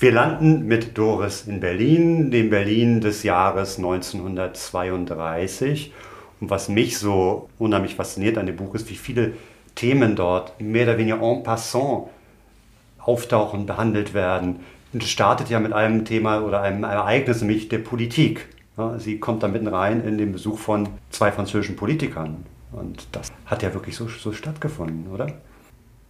[0.03, 5.93] Wir landen mit Doris in Berlin, dem Berlin des Jahres 1932.
[6.41, 9.35] Und was mich so unheimlich fasziniert an dem Buch ist, wie viele
[9.77, 12.09] Themen dort mehr oder weniger en passant
[12.99, 14.57] auftauchen, behandelt werden.
[14.93, 18.49] Und es startet ja mit einem Thema oder einem Ereignis, nämlich der Politik.
[18.99, 22.45] sie kommt da mitten rein in den Besuch von zwei französischen Politikern.
[22.73, 25.29] Und das hat ja wirklich so, so stattgefunden, oder?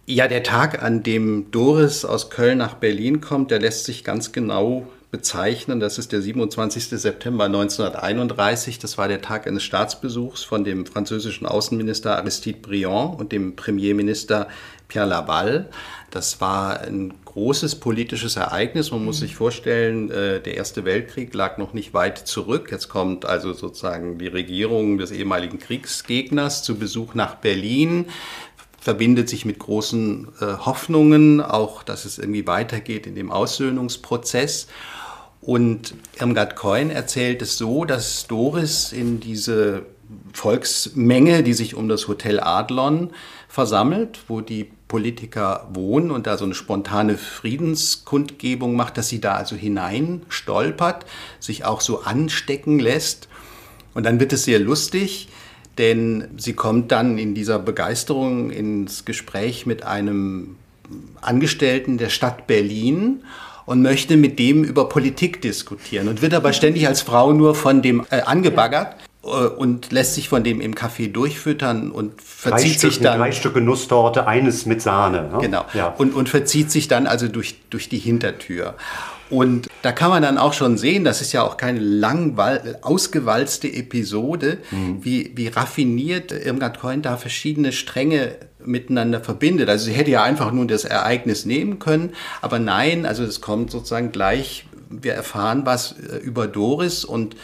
[0.05, 4.33] Ja, der Tag, an dem Doris aus Köln nach Berlin kommt, der lässt sich ganz
[4.33, 5.79] genau bezeichnen.
[5.79, 6.87] Das ist der 27.
[6.89, 8.79] September 1931.
[8.79, 14.49] Das war der Tag eines Staatsbesuchs von dem französischen Außenminister Aristide Briand und dem Premierminister
[14.89, 15.69] Pierre Laval.
[16.11, 18.91] Das war ein großes politisches Ereignis.
[18.91, 22.69] Man muss sich vorstellen, äh, der Erste Weltkrieg lag noch nicht weit zurück.
[22.71, 28.07] Jetzt kommt also sozusagen die Regierung des ehemaligen Kriegsgegners zu Besuch nach Berlin
[28.83, 34.67] verbindet sich mit großen äh, Hoffnungen, auch dass es irgendwie weitergeht in dem Aussöhnungsprozess.
[35.39, 39.85] Und Irmgard Coin erzählt es so, dass Doris in diese
[40.33, 43.11] Volksmenge, die sich um das Hotel Adlon
[43.47, 49.35] versammelt, wo die Politiker wohnen und da so eine spontane Friedenskundgebung macht, dass sie da
[49.35, 51.05] also hinein stolpert,
[51.39, 53.29] sich auch so anstecken lässt.
[53.93, 55.29] Und dann wird es sehr lustig
[55.77, 60.55] denn sie kommt dann in dieser Begeisterung ins Gespräch mit einem
[61.21, 63.23] Angestellten der Stadt Berlin
[63.65, 67.81] und möchte mit dem über Politik diskutieren und wird aber ständig als Frau nur von
[67.81, 72.89] dem äh, angebaggert äh, und lässt sich von dem im Café durchfüttern und verzieht drei
[72.89, 73.19] sich dann.
[73.19, 75.29] Drei Stücke Nusstorte, eines mit Sahne.
[75.31, 75.37] Ne?
[75.41, 75.65] Genau.
[75.73, 75.87] Ja.
[75.97, 78.75] Und, und verzieht sich dann also durch, durch die Hintertür.
[79.33, 82.37] Und da kann man dann auch schon sehen, das ist ja auch keine lang
[82.83, 85.03] ausgewalzte Episode, mhm.
[85.03, 89.69] wie, wie raffiniert Irmgard Coin da verschiedene Stränge miteinander verbindet.
[89.69, 92.11] Also sie hätte ja einfach nur das Ereignis nehmen können,
[92.43, 97.35] aber nein, also es kommt sozusagen gleich, wir erfahren was äh, über Doris und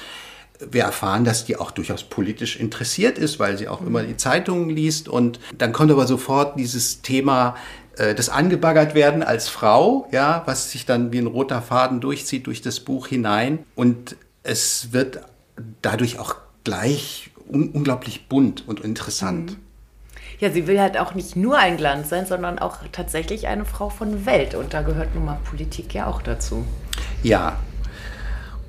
[0.60, 3.88] wir erfahren, dass die auch durchaus politisch interessiert ist, weil sie auch mhm.
[3.88, 5.10] immer die Zeitungen liest.
[5.10, 7.56] Und dann kommt aber sofort dieses Thema
[8.00, 12.48] äh, das angebaggert werden als Frau, ja, was sich dann wie ein roter Faden durchzieht
[12.48, 13.60] durch das Buch hinein.
[13.76, 15.22] Und es wird
[15.82, 19.52] dadurch auch gleich un unglaublich bunt und interessant.
[19.52, 19.58] Mhm.
[20.40, 23.90] Ja, sie will halt auch nicht nur ein Glanz sein, sondern auch tatsächlich eine Frau
[23.90, 24.56] von Welt.
[24.56, 26.66] Und da gehört nun mal Politik ja auch dazu.
[27.24, 27.60] Ja.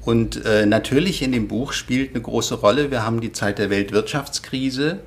[0.04, 3.70] Und äh, natürlich in dem Buch spielt eine große Rolle, wir haben die Zeit der
[3.70, 5.00] Weltwirtschaftskrise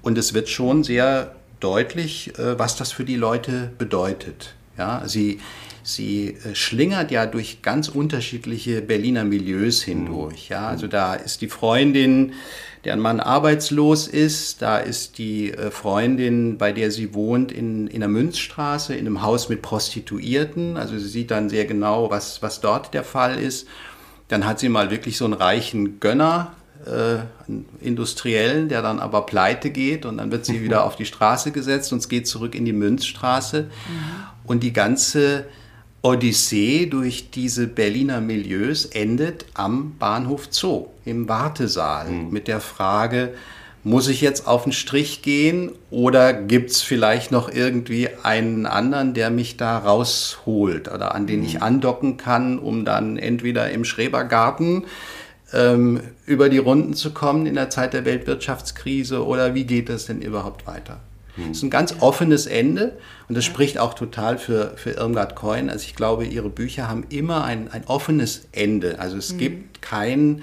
[0.00, 4.54] und es wird schon sehr deutlich, äh, was das für die Leute bedeutet.
[4.76, 5.40] Ja, sie,
[5.82, 10.48] sie äh, schlingert ja durch ganz unterschiedliche Berliner Milieus hindurch.
[10.48, 12.34] Ja, also da ist die Freundin,
[12.84, 18.00] deren Mann arbeitslos ist, da ist die äh, Freundin, bei der sie wohnt, in, in
[18.00, 20.76] der Münzstraße, in einem Haus mit Prostituierten.
[20.76, 23.66] Also sie sieht dann sehr genau, was, was dort der Fall ist.
[24.28, 26.54] Dann hat sie mal wirklich so einen reichen Gönner,
[26.86, 27.18] äh,
[27.80, 31.92] Industriellen, der dann aber pleite geht und dann wird sie wieder auf die Straße gesetzt
[31.92, 33.62] und es geht zurück in die Münzstraße.
[33.62, 33.68] Mhm.
[34.44, 35.44] Und die ganze
[36.02, 42.30] Odyssee durch diese Berliner Milieus endet am Bahnhof Zoo, im Wartesaal, mhm.
[42.30, 43.34] mit der Frage,
[43.84, 49.14] muss ich jetzt auf den Strich gehen oder gibt es vielleicht noch irgendwie einen anderen,
[49.14, 51.62] der mich da rausholt oder an den ich mhm.
[51.62, 54.84] andocken kann, um dann entweder im Schrebergarten
[55.52, 60.06] ähm, über die Runden zu kommen in der Zeit der Weltwirtschaftskrise oder wie geht es
[60.06, 61.00] denn überhaupt weiter?
[61.36, 61.52] Es hm.
[61.52, 65.70] ist ein ganz offenes Ende und das spricht auch total für, für Irmgard Coin.
[65.70, 68.98] Also ich glaube, ihre Bücher haben immer ein, ein offenes Ende.
[68.98, 69.38] Also es mhm.
[69.38, 70.42] gibt kein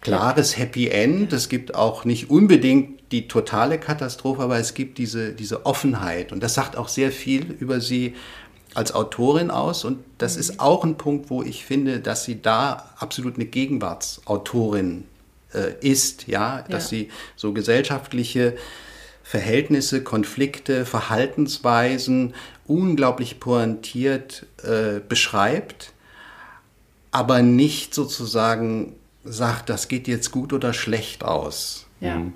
[0.00, 1.32] klares Happy End.
[1.32, 6.32] Es gibt auch nicht unbedingt die totale Katastrophe, aber es gibt diese, diese Offenheit.
[6.32, 8.14] Und das sagt auch sehr viel über sie
[8.76, 10.40] als Autorin aus und das mhm.
[10.40, 15.04] ist auch ein Punkt, wo ich finde, dass sie da absolut eine Gegenwartsautorin
[15.54, 16.98] äh, ist, ja, dass ja.
[16.98, 18.56] sie so gesellschaftliche
[19.22, 22.34] Verhältnisse, Konflikte, Verhaltensweisen
[22.66, 25.92] unglaublich pointiert äh, beschreibt,
[27.10, 31.86] aber nicht sozusagen sagt, das geht jetzt gut oder schlecht aus.
[32.00, 32.18] Ja.
[32.18, 32.34] Mhm.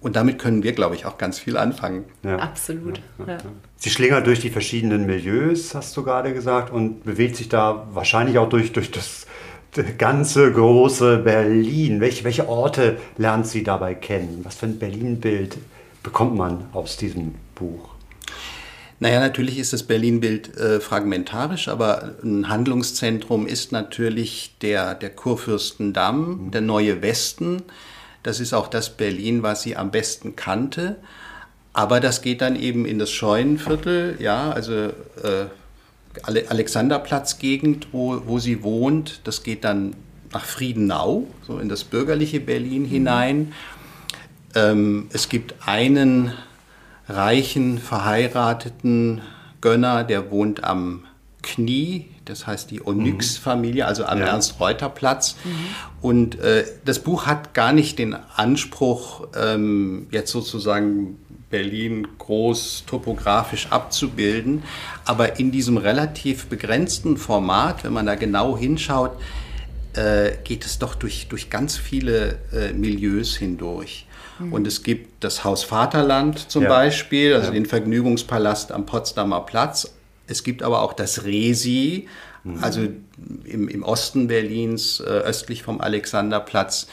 [0.00, 2.04] Und damit können wir, glaube ich, auch ganz viel anfangen.
[2.24, 2.38] Ja.
[2.38, 3.00] Absolut.
[3.24, 3.38] Ja.
[3.76, 8.38] Sie schlingert durch die verschiedenen Milieus, hast du gerade gesagt, und bewegt sich da wahrscheinlich
[8.38, 9.26] auch durch, durch das
[9.96, 12.00] ganze große Berlin.
[12.00, 14.40] Welche, welche Orte lernt sie dabei kennen?
[14.42, 15.56] Was für ein Berlin-Bild
[16.02, 17.90] bekommt man aus diesem Buch?
[18.98, 26.46] Naja, natürlich ist das Berlin-Bild äh, fragmentarisch, aber ein Handlungszentrum ist natürlich der, der Kurfürstendamm,
[26.46, 26.50] mhm.
[26.50, 27.62] der neue Westen,
[28.22, 30.96] das ist auch das Berlin, was sie am besten kannte.
[31.72, 35.46] Aber das geht dann eben in das Scheunenviertel, ja, also äh,
[36.24, 39.20] Alexanderplatzgegend, wo, wo sie wohnt.
[39.24, 39.94] Das geht dann
[40.32, 43.52] nach Friedenau, so in das bürgerliche Berlin hinein.
[44.54, 46.32] Ähm, es gibt einen
[47.08, 49.20] reichen, verheirateten
[49.60, 51.04] Gönner, der wohnt am
[51.42, 54.26] Knie, das heißt die Onyx-Familie, also am ja.
[54.26, 55.36] Ernst-Reuter-Platz.
[55.44, 55.50] Mhm.
[56.00, 61.18] Und äh, das Buch hat gar nicht den Anspruch, ähm, jetzt sozusagen
[61.50, 64.62] Berlin groß topografisch abzubilden.
[65.04, 69.12] Aber in diesem relativ begrenzten Format, wenn man da genau hinschaut,
[69.94, 74.06] äh, geht es doch durch, durch ganz viele äh, Milieus hindurch.
[74.38, 74.52] Mhm.
[74.52, 76.68] Und es gibt das Haus Vaterland zum ja.
[76.68, 77.54] Beispiel, also ja.
[77.54, 79.92] den Vergnügungspalast am Potsdamer Platz.
[80.30, 82.08] Es gibt aber auch das Resi,
[82.44, 82.62] mhm.
[82.62, 82.80] also
[83.44, 86.88] im, im Osten Berlins, äh, östlich vom Alexanderplatz.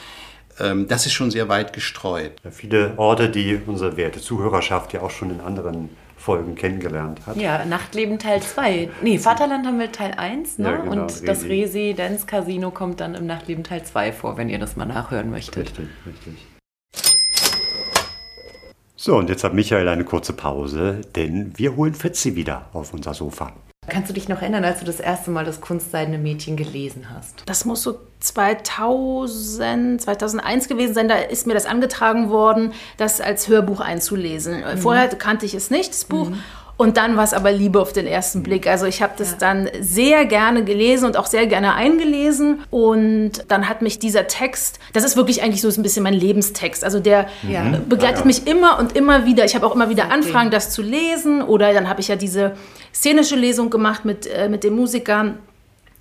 [0.60, 2.32] Ähm, das ist schon sehr weit gestreut.
[2.44, 7.36] Ja, viele Orte, die unsere werte Zuhörerschaft ja auch schon in anderen Folgen kennengelernt hat.
[7.36, 8.90] Ja, Nachtleben Teil 2.
[9.02, 10.68] Nee, Vaterland haben wir Teil 1, ne?
[10.68, 11.24] Ja, genau, und Resi.
[11.24, 15.30] das Residence Casino kommt dann im Nachtleben Teil 2 vor, wenn ihr das mal nachhören
[15.30, 15.68] möchtet.
[15.68, 16.57] Richtig, richtig.
[19.08, 23.14] So, und jetzt hat Michael eine kurze Pause, denn wir holen Fritzi wieder auf unser
[23.14, 23.52] Sofa.
[23.88, 27.42] Kannst du dich noch erinnern, als du das erste Mal das Kunstseidene Mädchen gelesen hast?
[27.46, 31.08] Das muss so 2000, 2001 gewesen sein.
[31.08, 34.60] Da ist mir das angetragen worden, das als Hörbuch einzulesen.
[34.60, 34.76] Mhm.
[34.76, 36.28] Vorher kannte ich es nicht, das Buch.
[36.28, 36.40] Mhm.
[36.78, 38.68] Und dann war es aber Liebe auf den ersten Blick.
[38.68, 39.36] Also ich habe das ja.
[39.40, 42.60] dann sehr gerne gelesen und auch sehr gerne eingelesen.
[42.70, 46.84] Und dann hat mich dieser Text, das ist wirklich eigentlich so ein bisschen mein Lebenstext.
[46.84, 47.64] Also der ja.
[47.88, 49.44] begleitet ja, mich immer und immer wieder.
[49.44, 50.14] Ich habe auch immer wieder okay.
[50.14, 51.42] Anfragen, das zu lesen.
[51.42, 52.52] Oder dann habe ich ja diese
[52.94, 55.34] szenische Lesung gemacht mit, äh, mit dem Musiker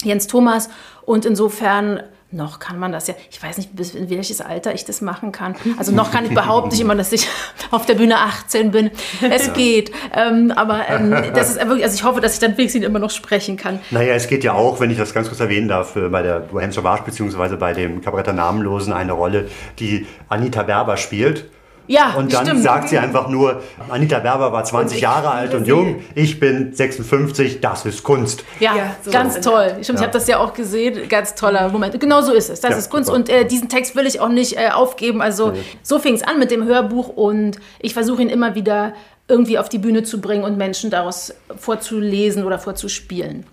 [0.04, 0.70] Jens Thomas.
[1.06, 4.84] Und insofern noch kann man das ja, ich weiß nicht, bis in welches Alter ich
[4.84, 5.56] das machen kann.
[5.78, 7.28] Also noch kann ich behaupten nicht immer, dass ich
[7.72, 8.92] auf der Bühne 18 bin.
[9.30, 9.92] Es geht.
[10.14, 13.12] Ähm, aber ähm, das ist wirklich, also ich hoffe, dass ich dann wenigstens immer noch
[13.12, 13.80] sprechen kann.
[13.92, 16.50] Naja, es geht ja auch, wenn ich das ganz kurz erwähnen darf, äh, bei der
[16.50, 19.48] Bohème Sauvage beziehungsweise bei dem Kabarett der Namenlosen eine Rolle,
[19.80, 21.46] die Anita Berber spielt.
[21.88, 22.64] Ja, und dann stimmt.
[22.64, 27.62] sagt sie einfach nur, Anita Berber war 20 Jahre alt und jung, ich bin 56,
[27.62, 28.44] das ist Kunst.
[28.60, 29.70] Ja, ja so ganz toll.
[29.82, 29.94] Stimmt, ja.
[29.96, 31.98] ich habe das ja auch gesehen, ganz toller Moment.
[32.00, 33.20] Genau so ist es, das ja, ist Kunst super.
[33.20, 35.22] und äh, diesen Text will ich auch nicht äh, aufgeben.
[35.22, 38.94] Also so fing es an mit dem Hörbuch und ich versuche ihn immer wieder
[39.30, 43.46] irgendwie auf die Bühne zu bringen und Menschen daraus vorzulesen oder vorzuspielen.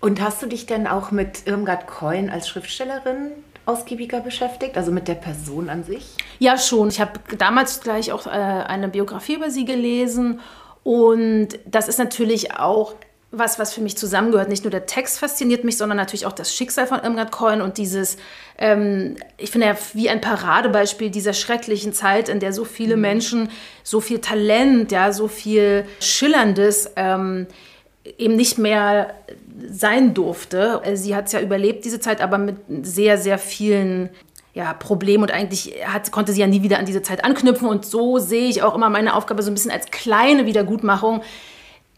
[0.00, 3.32] Und hast du dich denn auch mit Irmgard Coin als Schriftstellerin
[3.66, 6.06] ausgiebiger beschäftigt, also mit der Person an sich?
[6.38, 6.88] Ja, schon.
[6.88, 10.40] Ich habe damals gleich auch äh, eine Biografie über sie gelesen
[10.82, 12.94] und das ist natürlich auch
[13.32, 14.48] was, was für mich zusammengehört.
[14.48, 17.76] Nicht nur der Text fasziniert mich, sondern natürlich auch das Schicksal von Irmgard Coin und
[17.76, 18.16] dieses,
[18.56, 23.02] ähm, ich finde ja wie ein Paradebeispiel dieser schrecklichen Zeit, in der so viele mhm.
[23.02, 23.50] Menschen
[23.82, 27.46] so viel Talent, ja, so viel Schillerndes ähm,
[28.18, 29.14] eben nicht mehr
[29.70, 30.82] sein durfte.
[30.94, 34.10] Sie hat es ja überlebt, diese Zeit, aber mit sehr, sehr vielen
[34.54, 37.68] ja, Problemen und eigentlich hat, konnte sie ja nie wieder an diese Zeit anknüpfen.
[37.68, 41.22] Und so sehe ich auch immer meine Aufgabe so ein bisschen als kleine Wiedergutmachung,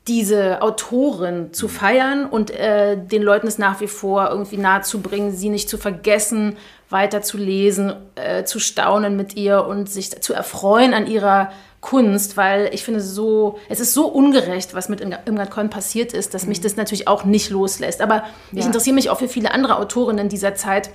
[0.09, 5.51] diese Autorin zu feiern und äh, den Leuten es nach wie vor irgendwie nahezubringen, sie
[5.51, 6.57] nicht zu vergessen,
[6.91, 12.37] weiter zu lesen, äh, zu staunen mit ihr und sich zu erfreuen an ihrer Kunst,
[12.37, 16.47] weil ich finde so, es ist so ungerecht, was mit Irmgard Cohn passiert ist, dass
[16.47, 16.65] mich mhm.
[16.65, 18.01] das natürlich auch nicht loslässt.
[18.01, 18.25] Aber ja.
[18.53, 20.91] ich interessiere mich auch für viele andere Autorinnen dieser Zeit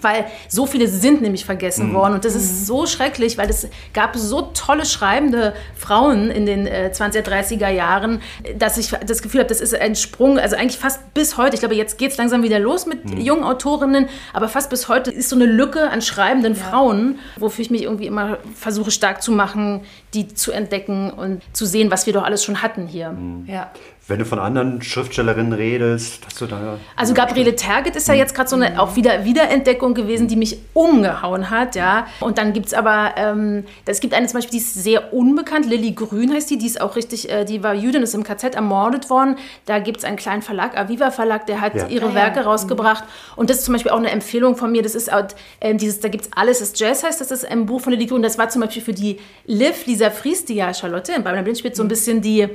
[0.00, 1.94] weil so viele sind nämlich vergessen mhm.
[1.94, 2.64] worden und das ist mhm.
[2.64, 8.20] so schrecklich, weil es gab so tolle schreibende Frauen in den äh, 20er, 30er Jahren,
[8.58, 11.60] dass ich das Gefühl habe, das ist ein Sprung, also eigentlich fast bis heute, ich
[11.60, 13.20] glaube, jetzt geht es langsam wieder los mit mhm.
[13.20, 16.64] jungen Autorinnen, aber fast bis heute ist so eine Lücke an schreibenden ja.
[16.64, 19.82] Frauen, wofür ich mich irgendwie immer versuche stark zu machen,
[20.14, 23.10] die zu entdecken und zu sehen, was wir doch alles schon hatten hier.
[23.10, 23.46] Mhm.
[23.46, 23.70] Ja.
[24.06, 26.78] Wenn du von anderen Schriftstellerinnen redest, hast du da.
[26.94, 30.58] Also Gabriele Terget ist ja jetzt gerade so eine auch wieder Wiederentdeckung gewesen, die mich
[30.74, 32.06] umgehauen hat, ja.
[32.20, 35.64] Und dann gibt es aber, ähm, es gibt eine zum Beispiel, die ist sehr unbekannt,
[35.64, 38.54] Lilly Grün heißt die, die ist auch richtig, äh, die war Jüdin, ist im KZ
[38.54, 39.36] ermordet worden.
[39.64, 41.88] Da gibt es einen kleinen Verlag, Aviva Verlag, der hat ja.
[41.88, 42.46] ihre ah, Werke ja.
[42.46, 43.04] rausgebracht.
[43.36, 44.82] Und das ist zum Beispiel auch eine Empfehlung von mir.
[44.82, 45.24] Das ist auch,
[45.60, 48.04] äh, dieses, da gibt es alles, das Jazz heißt, das ist ein Buch von Lilly
[48.04, 48.20] Grün.
[48.20, 51.58] Das war zum Beispiel für die Liv, Lisa Fries, die ja Charlotte in Babylon Blind
[51.58, 52.50] spielt, so ein bisschen die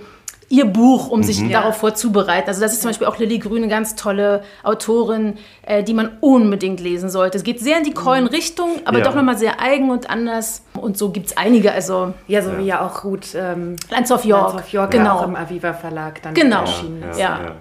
[0.49, 1.23] ihr Buch, um mhm.
[1.23, 2.47] sich darauf vorzubereiten.
[2.47, 6.17] Also das ist zum Beispiel auch Lilly Grün, eine ganz tolle Autorin, äh, die man
[6.19, 7.37] unbedingt lesen sollte.
[7.37, 9.03] Es geht sehr in die Coin-Richtung, aber ja.
[9.03, 10.63] doch nochmal sehr eigen und anders.
[10.73, 11.71] Und so gibt es einige.
[11.71, 12.57] Also, ja, so ja.
[12.57, 14.53] wie ja auch gut ähm, Lands of York.
[14.53, 15.19] Lands of York, genau.
[15.19, 16.61] auch im Aviva Verlag dann genau.
[16.61, 17.19] erschienen ist.
[17.19, 17.39] ja.
[17.39, 17.51] ja.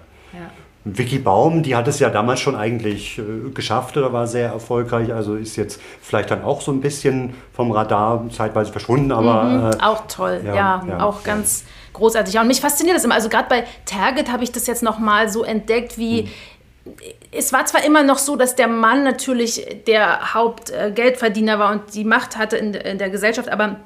[0.85, 5.13] Vicky Baum, die hat es ja damals schon eigentlich äh, geschafft oder war sehr erfolgreich.
[5.13, 9.43] Also ist jetzt vielleicht dann auch so ein bisschen vom Radar zeitweise verschwunden, aber.
[9.43, 12.37] Mhm, äh, auch toll, ja, ja, ja auch ganz großartig.
[12.37, 13.15] Und mich fasziniert das immer.
[13.15, 16.23] Also gerade bei Target habe ich das jetzt nochmal so entdeckt, wie.
[16.23, 16.29] Mhm
[17.31, 22.03] es war zwar immer noch so, dass der Mann natürlich der Hauptgeldverdiener war und die
[22.03, 23.77] Macht hatte in, in der Gesellschaft, aber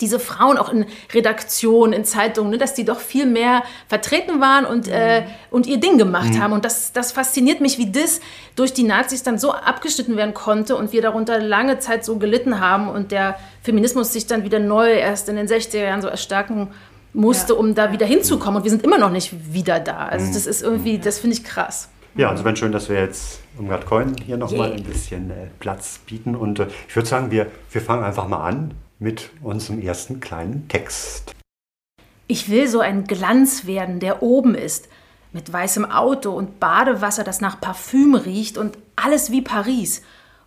[0.00, 4.66] diese Frauen auch in Redaktionen, in Zeitungen, ne, dass die doch viel mehr vertreten waren
[4.66, 6.52] und, äh, und ihr Ding gemacht haben.
[6.52, 8.20] Und das, das fasziniert mich, wie das
[8.56, 12.60] durch die Nazis dann so abgeschnitten werden konnte und wir darunter lange Zeit so gelitten
[12.60, 16.72] haben und der Feminismus sich dann wieder neu erst in den 60er Jahren so erstarken
[17.14, 18.58] musste, um da wieder hinzukommen.
[18.58, 20.06] Und wir sind immer noch nicht wieder da.
[20.06, 21.88] Also das ist irgendwie, das finde ich krass.
[22.16, 24.76] Ja, also wenn schön, dass wir jetzt Irmgard Coin hier nochmal Yeah.
[24.76, 26.36] ein bisschen äh, Platz bieten.
[26.36, 30.68] Und äh, ich würde sagen, wir, wir fangen einfach mal an mit unserem ersten kleinen
[30.68, 31.32] Text.
[32.26, 34.88] Ich will so ein Glanz werden, der oben ist,
[35.32, 40.02] mit weißem Auto und Badewasser, das nach Parfüm riecht und alles wie Paris.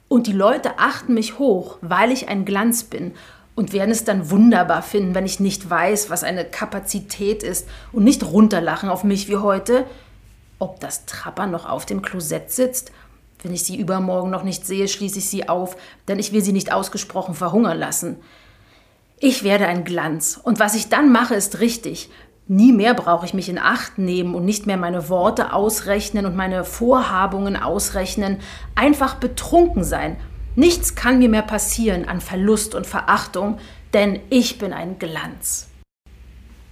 [0.08, 3.12] Und die Leute achten mich hoch, weil ich ein Glanz bin
[3.58, 8.04] und werden es dann wunderbar finden, wenn ich nicht weiß, was eine Kapazität ist und
[8.04, 9.86] nicht runterlachen auf mich wie heute.
[10.60, 12.92] Ob das Trapper noch auf dem Klosett sitzt?
[13.42, 15.76] Wenn ich sie übermorgen noch nicht sehe, schließe ich sie auf,
[16.08, 18.18] denn ich will sie nicht ausgesprochen verhungern lassen.
[19.18, 20.40] Ich werde ein Glanz.
[20.42, 22.12] Und was ich dann mache, ist richtig.
[22.48, 26.36] Nie mehr brauche ich mich in Acht nehmen und nicht mehr meine Worte ausrechnen und
[26.36, 28.38] meine Vorhabungen ausrechnen.
[28.76, 30.18] Einfach betrunken sein.
[30.58, 33.60] Nichts kann mir mehr passieren an Verlust und Verachtung,
[33.94, 35.68] denn ich bin ein Glanz.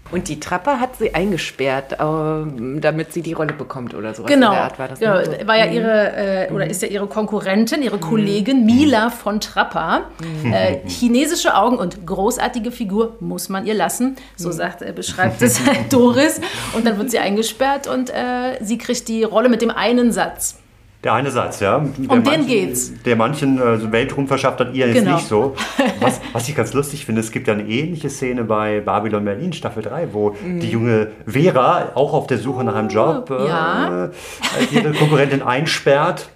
[0.09, 4.31] Und die Trapper hat sie eingesperrt, ähm, damit sie die Rolle bekommt oder sowas.
[4.31, 4.53] Genau.
[4.53, 5.17] Art war das genau.
[5.17, 5.37] ne?
[5.39, 5.47] So.
[5.47, 10.05] War ja ihre, äh, oder ist ja ihre Konkurrentin, ihre Kollegin Mila von Trapper.
[10.43, 14.15] Äh, chinesische Augen und großartige Figur muss man ihr lassen.
[14.35, 15.59] So sagt, äh, beschreibt es
[15.91, 16.41] Doris.
[16.73, 20.57] Und dann wird sie eingesperrt und äh, sie kriegt die Rolle mit dem einen Satz.
[21.05, 21.77] Der eine Satz, ja.
[21.77, 22.91] Um der den geht's.
[23.03, 25.17] Der manchen äh, Weltruhm verschafft hat, ihr jetzt Genau.
[25.17, 25.55] nicht so.
[26.01, 29.53] Was, was ich ganz lustig finde, es gibt ja eine ähnliche Szene bei Babylon Berlin
[29.53, 34.09] Staffel 3, wo die junge Vera auch auf der Suche nach einem Job äh, ja.
[34.71, 36.29] ihre Konkurrentin einsperrt.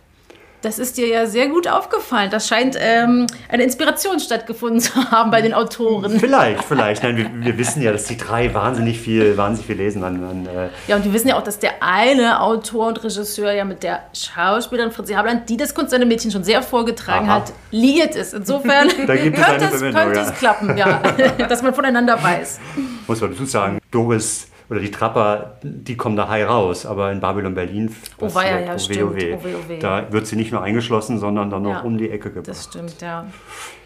[0.62, 2.30] Das ist dir ja sehr gut aufgefallen.
[2.32, 6.20] Das scheint ähm, eine Inspiration stattgefunden zu haben bei den Autoren.
[6.20, 7.04] Vielleicht, vielleicht.
[7.04, 10.04] Nein, wir, wir wissen ja, dass die drei wahnsinnig viel, wahnsinnig viel lesen.
[10.04, 13.54] An, an, äh, Ja, und wir wissen ja auch, dass der eine Autor und Regisseur
[13.54, 17.36] ja mit der Schauspielerin Fritzi Habland, die das Kunst seiner Mädchen schon sehr vorgetragen Aha.
[17.36, 18.34] hat, liiert ist.
[18.34, 21.02] Insofern Da gibt es könnte, es, könnte es klappen, ja.
[21.50, 22.60] dass man voneinander weiß.
[23.08, 27.20] muss man dazu sagen, Doris oder die Trapper, die kommen da high raus, aber in
[27.20, 29.16] Babylon Berlin, Oh, weia, hier- ja, oh, stimmt.
[29.16, 31.80] weh, oh, Oh, oh, da wird sie nicht nur eingeschlossen, sondern dann noch Ja.
[31.82, 32.48] um die Ecke gebracht.
[32.48, 33.26] Das stimmt, ja.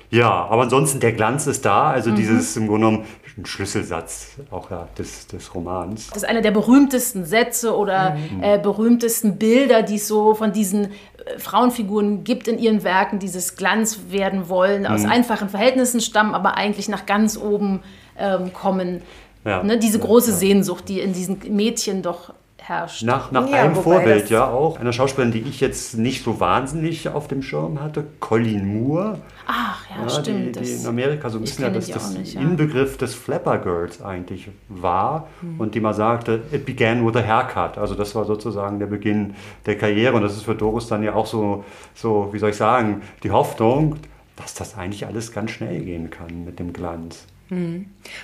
[0.10, 2.16] Ja, aber ansonsten der Glanz ist da, also Mhm.
[2.18, 3.06] dieses im Grunde genommen
[3.36, 6.10] ein Schlüsselsatz auch ja, des, des Romans.
[6.10, 8.44] Das ist einer der berühmtesten Sätze oder Mhm.
[8.44, 13.56] äh, berühmtesten Bilder, die es so von diesen äh, Frauenfiguren gibt in ihren Werken, dieses
[13.56, 14.88] Glanz werden wollen, Mhm.
[14.88, 17.80] aus einfachen Verhältnissen stammen, aber eigentlich nach ganz oben
[18.16, 19.02] ähm, kommen.
[19.46, 19.64] Ja.
[19.64, 23.04] Ne, diese große Sehnsucht, die in diesen Mädchen doch herrscht.
[23.04, 27.10] Nach, nach Ja, einem Vorbild ja auch, einer Schauspielerin, die ich jetzt nicht so wahnsinnig
[27.10, 29.18] auf dem Schirm hatte, Colleen Moore.
[29.46, 30.28] Ach ja, Ja, stimmt.
[30.28, 32.40] die, die das- in Amerika so ein bisschen ja, das, das nicht, ja.
[32.42, 35.28] Inbegriff des Flapper Girls eigentlich war
[35.58, 37.78] und die mal sagte, it began with a haircut.
[37.78, 39.34] Also das war sozusagen der Beginn
[39.66, 42.56] der Karriere und das ist für Doris dann ja auch so, so wie soll ich
[42.58, 43.98] sagen, die Hoffnung,
[44.38, 47.26] dass das eigentlich alles ganz schnell gehen kann mit dem Glanz.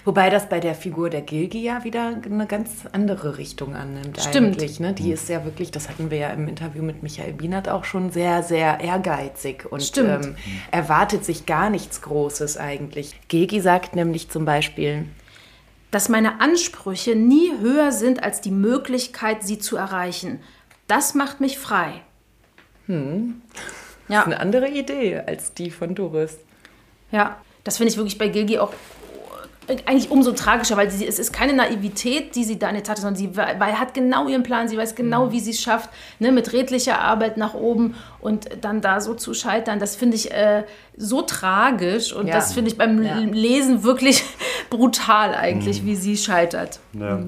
[0.05, 4.55] Wobei das bei der Figur der Gilgi ja wieder eine ganz andere Richtung annimmt Stimmt.
[4.55, 4.79] eigentlich.
[4.79, 4.93] Ne?
[4.93, 8.11] Die ist ja wirklich, das hatten wir ja im Interview mit Michael Bienert auch schon,
[8.11, 10.25] sehr, sehr ehrgeizig und Stimmt.
[10.25, 10.35] ähm,
[10.71, 13.19] erwartet sich gar nichts Großes eigentlich.
[13.27, 15.05] Gilgi sagt nämlich zum Beispiel,
[15.91, 20.39] dass meine Ansprüche nie höher sind als die Möglichkeit, sie zu erreichen.
[20.87, 22.01] Das macht mich frei.
[22.87, 26.37] Ja, eine andere Idee als die von Doris.
[27.11, 27.37] ja.
[27.65, 28.73] Das finde ich wirklich bei Gilgi auch
[29.85, 32.91] eigentlich umso tragischer, weil sie, es ist keine Naivität, die sie da an den Tag
[32.91, 35.61] hat, sondern sie we- weil hat genau ihren Plan, sie weiß genau, wie sie es
[35.61, 35.89] schafft,
[36.19, 39.79] ne, mit redlicher Arbeit nach oben und dann da so zu scheitern.
[39.79, 40.63] Das finde ich äh,
[40.97, 42.33] so tragisch und Ja.
[42.35, 43.19] das finde ich beim Ja.
[43.19, 44.23] Lesen wirklich
[44.69, 46.79] brutal eigentlich, wie sie scheitert.
[46.93, 47.19] Ja.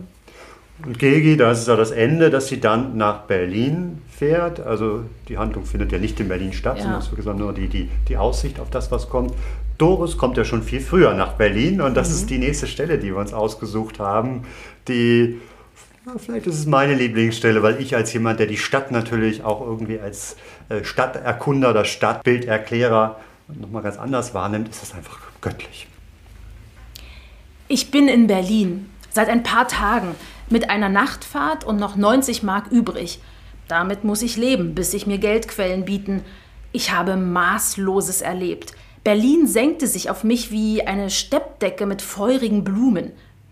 [0.84, 4.60] Und Gilgi, das ist ja das Ende, dass sie dann nach Berlin fährt.
[4.60, 7.00] Also die Handlung findet ja nicht in Berlin statt, Ja.
[7.02, 9.32] sondern es die, die, die Aussicht auf das, was kommt.
[9.82, 13.08] Doris kommt ja schon viel früher nach Berlin und das ist die nächste Stelle, die
[13.08, 14.44] wir uns ausgesucht haben.
[14.88, 15.42] Die,
[16.06, 19.60] na, vielleicht ist es meine Lieblingsstelle, weil ich als jemand, der die Stadt natürlich auch
[19.60, 20.36] irgendwie als
[20.70, 23.20] äh, Stadterkunder oder Stadtbilderklärer
[23.60, 25.88] nochmal ganz anders wahrnimmt, ist das einfach göttlich.
[27.68, 30.14] Ich bin in Berlin seit ein paar Tagen
[30.50, 33.20] mit einer Nachtfahrt und noch 90 Mark übrig.
[33.68, 36.24] Damit muss ich leben, bis sich mir Geldquellen bieten.
[36.72, 38.76] Ich habe Maßloses erlebt.
[39.04, 43.12] Berlin senkte sich auf mich wie eine Steppdecke mit feurigen Blumen.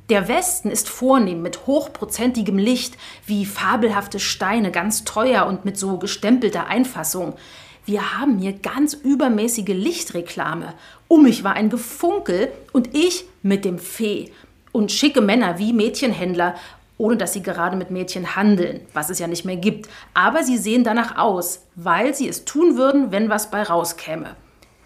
[0.09, 5.97] Der Westen ist vornehm mit hochprozentigem Licht, wie fabelhafte Steine, ganz teuer und mit so
[5.97, 7.33] gestempelter Einfassung.
[7.85, 10.75] wir haben hier ganz übermäßige Lichtreklame.
[11.07, 14.31] Um mich war ein Gefunkel und ich mit dem Fee.
[14.71, 16.53] Und schicke Männer wie Mädchenhändler,
[16.99, 19.89] ohne dass sie gerade mit Mädchen handeln, was es ja nicht mehr gibt.
[20.13, 24.35] Aber sie sehen danach aus, weil sie es tun würden, wenn was bei rauskäme.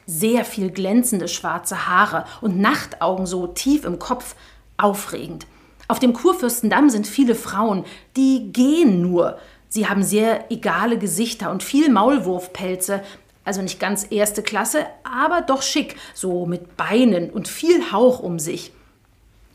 [0.06, 4.36] Sehr viel glänzende schwarze Haare und Nachtaugen so tief im Kopf.
[4.78, 5.45] Aufregend.
[5.88, 7.86] Auf dem Kurfürstendamm sind viele Frauen,
[8.18, 9.38] die gehen nur.
[9.70, 13.04] Sie haben sehr egale Gesichter und viel Maulwurfpelze,
[13.43, 18.39] also nicht ganz erste Klasse, aber doch schick, so mit Beinen und viel Hauch um
[18.39, 18.72] sich.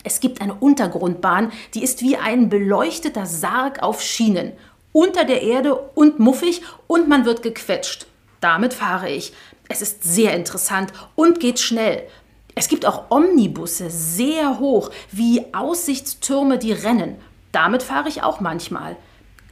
[0.05, 4.53] Es gibt eine Untergrundbahn, die ist wie ein beleuchteter Sarg auf Schienen.
[4.93, 8.07] Unter der Erde und muffig und man wird gequetscht.
[8.41, 9.33] Damit fahre ich.
[9.69, 12.07] Es ist sehr interessant und geht schnell.
[12.55, 17.17] Es gibt auch Omnibusse, sehr hoch, wie Aussichtstürme, die rennen.
[17.53, 18.97] Damit fahre ich auch manchmal.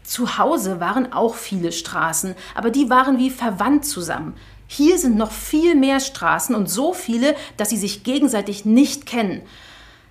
[0.02, 4.34] Zu Hause waren auch viele Straßen, aber die waren wie verwandt zusammen.
[4.68, 9.42] Hier sind noch viel mehr Straßen und so viele, dass sie sich gegenseitig nicht kennen.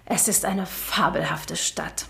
[0.06, 2.06] Es ist eine fabelhafte Stadt.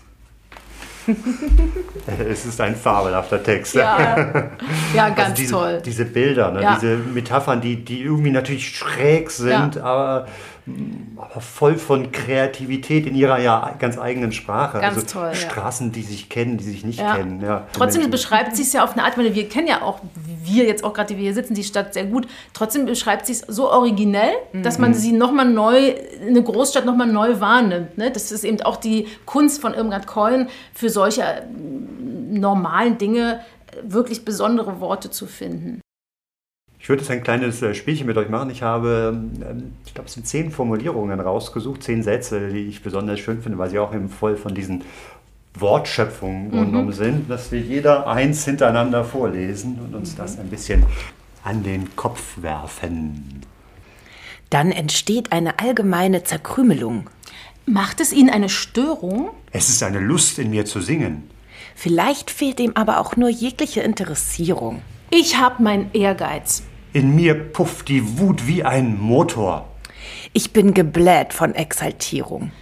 [2.28, 3.74] es ist ein fabelhafter Text.
[3.74, 3.98] Ja,
[4.94, 5.82] ja also ganz also diese, toll.
[5.84, 6.62] Diese Bilder, ne?
[6.62, 6.74] ja.
[6.74, 9.82] diese Metaphern, die, die irgendwie natürlich schräg sind, ja.
[9.82, 10.26] aber
[11.16, 14.80] aber voll von Kreativität in ihrer ja ganz eigenen Sprache.
[14.80, 15.34] Ganz also toll.
[15.34, 15.92] Straßen, ja.
[15.92, 17.14] die sich kennen, die sich nicht ja.
[17.14, 17.40] kennen.
[17.40, 20.00] Ja, Trotzdem beschreibt sie es ja auf eine Art, weil wir kennen ja auch,
[20.42, 22.26] wir jetzt auch gerade, die wir hier sitzen, die Stadt sehr gut.
[22.52, 24.64] Trotzdem beschreibt sie es so originell, mhm.
[24.64, 27.96] dass man sie nochmal neu, eine Großstadt nochmal neu wahrnimmt.
[27.96, 28.10] Ne?
[28.10, 31.46] Das ist eben auch die Kunst von Irmgard Keun, für solche
[32.28, 33.40] normalen Dinge
[33.82, 35.80] wirklich besondere Worte zu finden.
[36.86, 38.48] Ich würde jetzt ein kleines äh, Spielchen mit euch machen.
[38.48, 43.18] Ich habe, ähm, ich glaube, es sind zehn Formulierungen rausgesucht, zehn Sätze, die ich besonders
[43.18, 44.84] schön finde, weil sie auch eben voll von diesen
[45.58, 46.92] Wortschöpfungen mhm.
[46.92, 50.18] sind, dass wir jeder eins hintereinander vorlesen und uns mhm.
[50.18, 50.84] das ein bisschen
[51.42, 53.42] an den Kopf werfen.
[54.50, 57.10] Dann entsteht eine allgemeine Zerkrümelung.
[57.66, 59.30] Macht es Ihnen eine Störung?
[59.50, 61.28] Es ist eine Lust in mir zu singen.
[61.74, 64.82] Vielleicht fehlt ihm aber auch nur jegliche Interessierung.
[65.10, 66.62] Ich habe meinen Ehrgeiz.
[66.92, 69.68] In mir pufft die Wut wie ein Motor.
[70.32, 72.52] Ich bin gebläht von Exaltierung.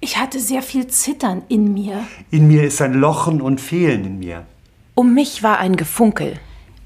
[0.00, 2.04] Ich hatte sehr viel Zittern in mir.
[2.30, 4.46] In mir ist ein Lochen und Fehlen in mir.
[4.94, 6.40] Um mich war ein Gefunkel.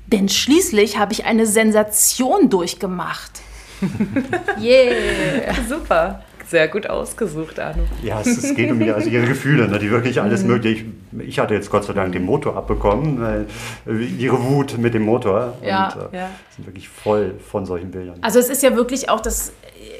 [0.07, 3.41] Denn schließlich habe ich eine Sensation durchgemacht.
[4.61, 5.55] yeah.
[5.69, 6.23] Super.
[6.49, 7.83] Sehr gut ausgesucht, Arno.
[8.03, 10.51] Ja, es, es geht um ihre, also ihre Gefühle, ne, die wirklich alles mhm.
[10.51, 10.85] mögliche.
[11.19, 13.47] Ich, ich, hatte jetzt Gott sei Dank den Motor abbekommen, weil,
[13.87, 15.55] äh, ihre Wut mit dem Motor.
[15.65, 16.31] Ja, und, äh, ja.
[16.55, 18.19] sind wirklich voll von solchen Bildern.
[18.21, 19.53] Also es ist ja wirklich auch das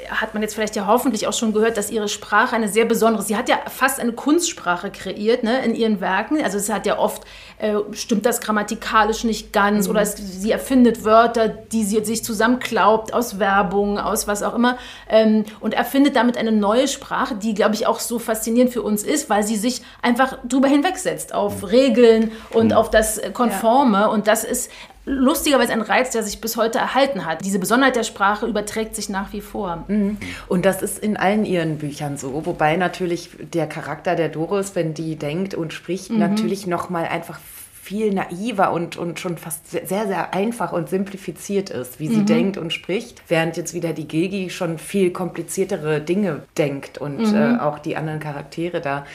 [0.09, 3.23] hat man jetzt vielleicht ja hoffentlich auch schon gehört, dass ihre Sprache eine sehr besondere,
[3.23, 6.43] sie hat ja fast eine Kunstsprache kreiert ne, in ihren Werken.
[6.43, 7.25] Also es hat ja oft,
[7.59, 9.91] äh, stimmt das grammatikalisch nicht ganz mhm.
[9.91, 14.79] oder es, sie erfindet Wörter, die sie sich zusammenklaubt aus Werbung, aus was auch immer
[15.09, 19.03] ähm, und erfindet damit eine neue Sprache, die, glaube ich, auch so faszinierend für uns
[19.03, 21.69] ist, weil sie sich einfach drüber hinwegsetzt auf mhm.
[21.69, 22.73] Regeln und mhm.
[22.73, 24.07] auf das Konforme ja.
[24.07, 24.71] und das ist
[25.07, 27.45] lustigerweise ein Reiz, der sich bis heute erhalten hat.
[27.45, 29.85] Diese Besonderheit der Sprache überträgt sich nach wie vor.
[29.87, 30.19] Mhm.
[30.49, 34.95] Und das ist in allen ihren Büchern so, wobei natürlich der Charakter der Doris, wenn
[34.95, 36.19] die denkt und spricht, mhm.
[36.19, 37.39] natürlich noch mal einfach
[37.87, 42.27] viel naiver und, und schon fast sehr, sehr einfach und simplifiziert ist, wie sie mhm.
[42.27, 47.37] denkt und spricht, während jetzt wieder die Gilgi schon viel kompliziertere Dinge denkt und mhm.
[47.37, 49.07] äh, auch die anderen Charaktere da.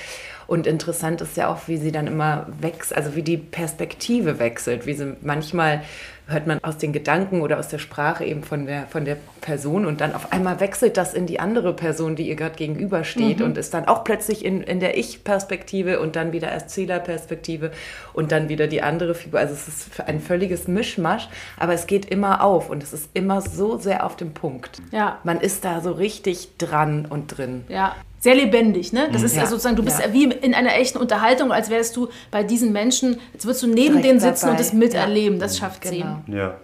[0.51, 4.85] Und interessant ist ja auch, wie sie dann immer wächst, also wie die Perspektive wechselt,
[4.85, 5.81] wie sie manchmal
[6.27, 9.85] hört man aus den Gedanken oder aus der Sprache eben von der, von der Person
[9.85, 13.45] und dann auf einmal wechselt das in die andere Person, die ihr gerade gegenübersteht mhm.
[13.45, 17.71] und ist dann auch plötzlich in, in der Ich-Perspektive und dann wieder Erzähler-Perspektive
[18.11, 19.39] und dann wieder die andere Figur.
[19.39, 23.39] Also es ist ein völliges Mischmasch, aber es geht immer auf und es ist immer
[23.39, 24.81] so sehr auf dem Punkt.
[24.91, 25.19] Ja.
[25.23, 27.63] Man ist da so richtig dran und drin.
[27.69, 28.93] Ja, sehr lebendig.
[28.93, 29.09] Ne?
[29.11, 29.25] Das mhm.
[29.25, 30.13] ist ja, sozusagen, du bist ja.
[30.13, 33.95] wie in einer echten Unterhaltung, als wärst du bei diesen Menschen, jetzt würdest du neben
[33.95, 34.51] Direkt denen sitzen dabei.
[34.51, 35.39] und das miterleben.
[35.39, 36.19] Das schafft genau.
[36.27, 36.33] sie.
[36.33, 36.55] Ja.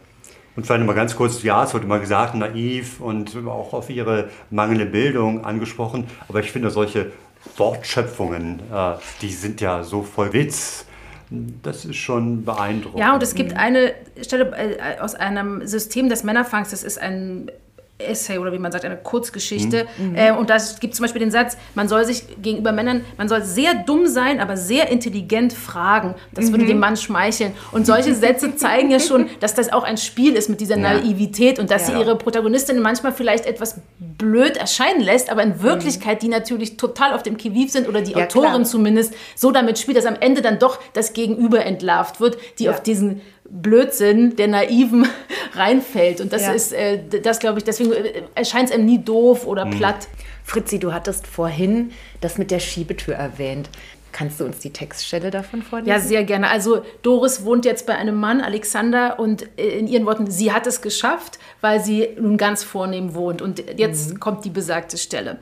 [0.56, 4.30] Und vielleicht mal ganz kurz, ja, es wurde immer gesagt, naiv und auch auf ihre
[4.50, 6.06] mangelnde Bildung angesprochen.
[6.28, 7.12] Aber ich finde solche
[7.58, 10.86] Wortschöpfungen, äh, die sind ja so voll Witz.
[11.30, 13.00] Das ist schon beeindruckend.
[13.00, 17.52] Ja, und es gibt eine Stelle äh, aus einem System des Männerfangs, das ist ein
[18.00, 19.88] Essay oder wie man sagt, eine Kurzgeschichte.
[19.98, 20.16] Mhm.
[20.16, 23.42] Äh, und da gibt zum Beispiel den Satz, man soll sich gegenüber Männern, man soll
[23.42, 26.14] sehr dumm sein, aber sehr intelligent fragen.
[26.32, 26.52] Das mhm.
[26.52, 27.54] würde dem Mann schmeicheln.
[27.72, 30.94] Und solche Sätze zeigen ja schon, dass das auch ein Spiel ist mit dieser ja.
[30.94, 31.96] Naivität und dass ja.
[31.96, 35.64] sie ihre Protagonistin manchmal vielleicht etwas blöd erscheinen lässt, aber in mhm.
[35.64, 38.64] Wirklichkeit die natürlich total auf dem Kiviv sind oder die ja, Autorin klar.
[38.64, 42.82] zumindest so damit spielt, dass am Ende dann doch das Gegenüber entlarvt wird, die auf
[42.82, 45.08] diesen Blödsinn der Naiven
[45.54, 46.22] reinfällt.
[46.22, 46.52] Und das Ja.
[46.54, 50.08] ist, äh, das glaube ich, deswegen äh, erscheint es einem nie doof oder platt.
[50.44, 51.92] Fritzi, du hattest vorhin
[52.22, 53.70] das mit der Schiebetür erwähnt.
[54.14, 55.90] Kannst du uns die Textstelle davon vorlesen?
[55.92, 56.50] Ja, sehr gerne.
[56.50, 60.66] Also Doris wohnt jetzt bei einem Mann, Alexander, und äh, in ihren Worten, sie hat
[60.66, 63.42] es geschafft, weil sie nun ganz vornehm wohnt.
[63.42, 65.38] Und jetzt kommt die besagte Stelle.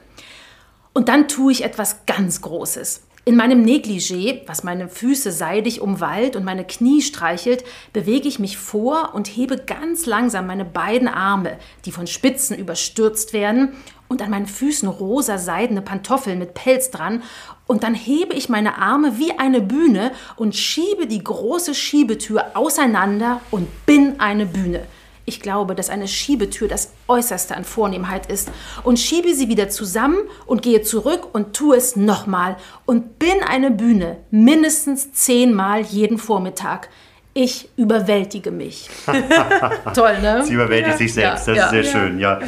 [0.93, 3.01] Und dann tue ich etwas ganz Großes.
[3.27, 8.59] In meinem Negligé, was meine Füße seidig umwallt und meine Knie streichelt, bewege ich mich
[8.59, 13.73] vor und hebe ganz langsam meine beiden Arme, die von Spitzen überstürzt werden,
[14.07, 17.23] und an meinen Füßen rosa seidene Pantoffeln mit Pelz dran,
[17.65, 23.41] und dann hebe ich meine Arme wie eine Bühne und schiebe die große Schiebetür auseinander
[23.49, 24.85] und bin eine Bühne.
[25.25, 28.51] Ich glaube, dass eine Schiebetür das Äußerste an Vornehmheit ist
[28.83, 33.71] und schiebe sie wieder zusammen und gehe zurück und tue es nochmal und bin eine
[33.71, 36.89] Bühne mindestens zehnmal jeden Vormittag.
[37.33, 38.89] Ich überwältige mich.
[39.95, 40.43] Toll, ne?
[40.45, 41.91] Sie überwältigt sich selbst, das ja, ist sehr ja.
[41.91, 42.39] schön, ja.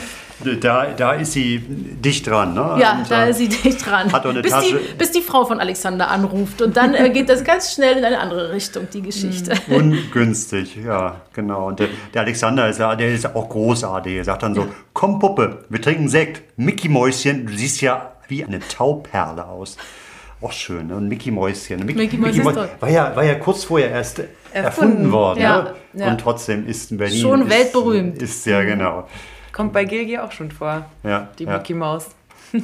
[0.62, 2.78] Da, da ist sie dicht dran, ne?
[2.80, 4.12] Ja, Und, da ist sie dicht dran.
[4.12, 4.80] Hat eine bis, die, Tasche.
[4.98, 6.62] bis die Frau von Alexander anruft.
[6.62, 9.54] Und dann äh, geht das ganz schnell in eine andere Richtung, die Geschichte.
[9.68, 11.68] Ungünstig, ja, genau.
[11.68, 14.16] Und der, der Alexander ist ja, der ist auch großartig.
[14.18, 16.44] Er sagt dann so: Komm, Puppe, wir trinken Sekt.
[16.58, 19.78] Mickey Mäuschen, du siehst ja wie eine Tauperle aus.
[20.40, 20.96] Auch schön, ne?
[20.96, 21.84] Und Mickey Mäuschen.
[21.84, 22.70] Mickey Mäuschen ist Mäu- toll.
[22.80, 24.22] war, ja, war ja kurz vorher erst
[24.54, 25.42] erfunden, worden.
[25.42, 25.74] Ja, ne?
[25.94, 26.12] ja.
[26.12, 27.22] Und trotzdem ist in Berlin.
[27.22, 28.22] Schon ist, weltberühmt.
[28.22, 29.08] Ist ja, genau.
[29.58, 31.58] Kommt bei Gilgi auch schon vor, Ja, die ja.
[31.58, 32.10] Mickey Maus.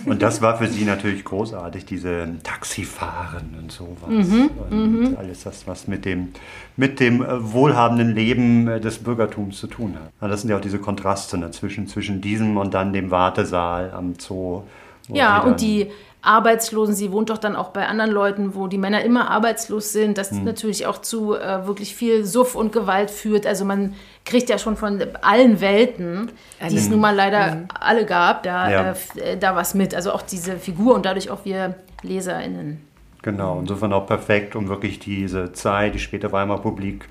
[0.05, 4.09] Und das war für sie natürlich großartig, diese Taxifahren und sowas.
[4.09, 6.29] Mhm, und alles das, was mit dem,
[6.77, 10.31] mit dem äh, wohlhabenden Leben äh, des Bürgertums zu tun hat.
[10.31, 14.61] Das sind ja auch diese Kontraste dazwischen, zwischen diesem und dann dem Wartesaal am Zoo.
[15.09, 15.89] Ja, und die
[16.23, 20.17] Arbeitslosen, sie wohnt doch dann auch bei anderen Leuten, wo die Männer immer arbeitslos sind,
[20.17, 20.45] das Hm.
[20.45, 23.45] natürlich auch zu äh, wirklich viel Suff und Gewalt führt.
[23.45, 23.93] Also man
[24.25, 26.31] kriegt ja schon von allen Welten,
[26.69, 28.95] die es nun mal leider alle gab, da, Ja.
[29.17, 29.93] äh, äh, da was mit.
[29.93, 32.81] Also auch diese Figur und dadurch auch wir LeserInnen.
[33.21, 37.07] Genau, insofern auch perfekt, um wirklich diese Zeit, die späte Weimarer Republik,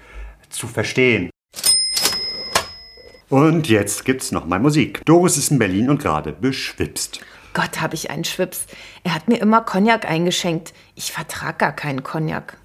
[0.48, 1.30] zu verstehen.
[3.28, 5.00] Und jetzt gibt's noch mal Musik.
[5.06, 7.20] Doris ist in Berlin und gerade beschwipst.
[7.54, 8.66] Gott, habe ich einen Schwips.
[9.04, 10.72] Er hat mir immer Cognac eingeschenkt.
[10.94, 12.56] Ich vertrag gar keinen Cognac.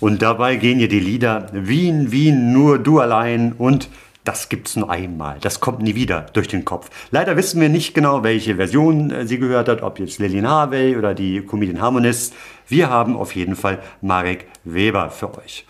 [0.00, 3.88] Und dabei gehen ihr die Lieder Wien, Wien, nur du allein und
[4.24, 5.38] das gibt's nur einmal.
[5.40, 6.90] Das kommt nie wieder durch den Kopf.
[7.10, 10.96] Leider wissen wir nicht genau, welche Version äh, sie gehört hat, ob jetzt Lillian Harvey
[10.96, 12.34] oder die Comedian Harmonist.
[12.68, 15.66] Wir haben auf jeden Fall Marek Weber für euch.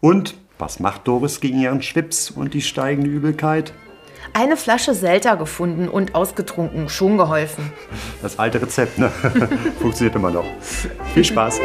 [0.00, 3.74] Und was macht Doris gegen ihren Schwips und die steigende Übelkeit?
[4.32, 6.88] Eine Flasche Selter gefunden und ausgetrunken.
[6.88, 7.72] Schon geholfen.
[8.22, 9.10] Das alte Rezept, ne?
[9.80, 10.44] Funktioniert immer noch.
[11.14, 11.58] Viel Spaß.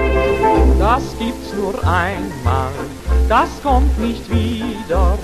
[0.79, 2.71] Das gibt's nur einmal,
[3.29, 5.17] das kommt nicht wieder.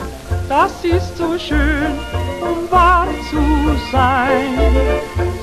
[0.47, 1.93] Das ist so schön,
[2.41, 3.41] um wahr zu
[3.91, 4.57] sein.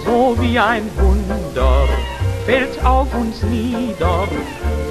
[0.04, 1.88] So wie ein Wunder
[2.46, 4.26] fällt auf uns nieder.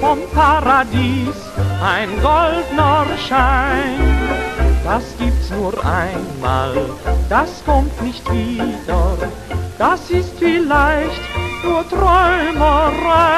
[0.00, 1.34] Vom Paradies
[1.82, 4.37] ein goldener Schein.
[4.90, 6.74] Das gibt's nur einmal,
[7.28, 9.18] das kommt nicht wieder.
[9.76, 11.20] Das ist vielleicht
[11.62, 13.36] nur Träumerei.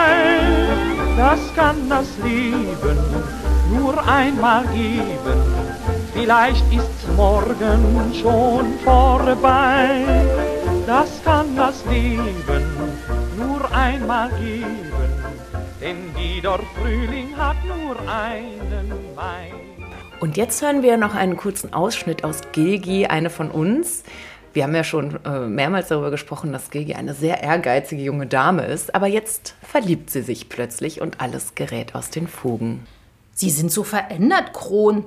[1.17, 2.99] Das kann das Leben
[3.69, 5.43] nur einmal geben.
[6.15, 10.05] Vielleicht ist's morgen schon vorbei.
[10.87, 12.65] Das kann das Leben
[13.37, 15.11] nur einmal geben.
[15.81, 19.70] Denn jeder Frühling hat nur einen Mai.
[20.21, 24.03] Und jetzt hören wir noch einen kurzen Ausschnitt aus Gilgi, eine von uns.
[24.53, 28.67] Wir haben ja schon äh, mehrmals darüber gesprochen, dass Gilgi eine sehr ehrgeizige junge Dame
[28.67, 28.95] ist.
[28.95, 32.87] Aber jetzt verliebt sie sich plötzlich und alles gerät aus den Fugen.
[33.33, 35.07] Sie sind so verändert, Kron,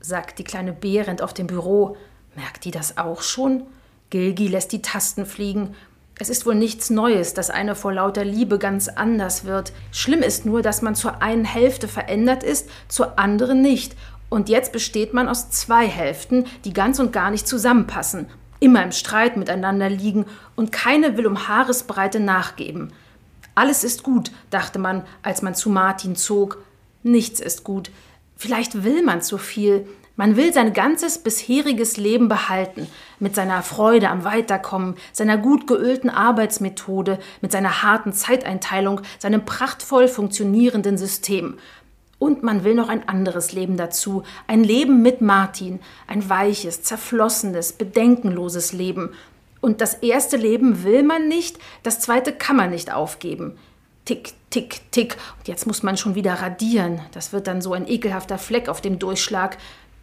[0.00, 1.98] sagt die kleine Behrend auf dem Büro.
[2.34, 3.64] Merkt die das auch schon?
[4.08, 5.74] Gilgi lässt die Tasten fliegen.
[6.16, 9.72] Es ist wohl nichts Neues, dass eine vor lauter Liebe ganz anders wird.
[9.90, 13.96] Schlimm ist nur, dass man zur einen Hälfte verändert ist, zur anderen nicht.
[14.34, 18.26] Und jetzt besteht man aus zwei Hälften, die ganz und gar nicht zusammenpassen,
[18.58, 20.26] immer im Streit miteinander liegen
[20.56, 22.92] und keine will um Haaresbreite nachgeben.
[23.54, 26.58] Alles ist gut, dachte man, als man zu Martin zog.
[27.04, 27.92] Nichts ist gut.
[28.36, 29.86] Vielleicht will man zu viel.
[30.16, 32.88] Man will sein ganzes bisheriges Leben behalten,
[33.20, 40.08] mit seiner Freude am Weiterkommen, seiner gut geölten Arbeitsmethode, mit seiner harten Zeiteinteilung, seinem prachtvoll
[40.08, 41.56] funktionierenden System.
[42.18, 47.72] Und man will noch ein anderes Leben dazu, ein Leben mit Martin, ein weiches, zerflossenes,
[47.72, 49.10] bedenkenloses Leben.
[49.60, 53.58] Und das erste Leben will man nicht, das zweite kann man nicht aufgeben.
[54.04, 55.16] Tick, tick, tick.
[55.38, 57.00] Und jetzt muss man schon wieder radieren.
[57.12, 59.56] Das wird dann so ein ekelhafter Fleck auf dem Durchschlag.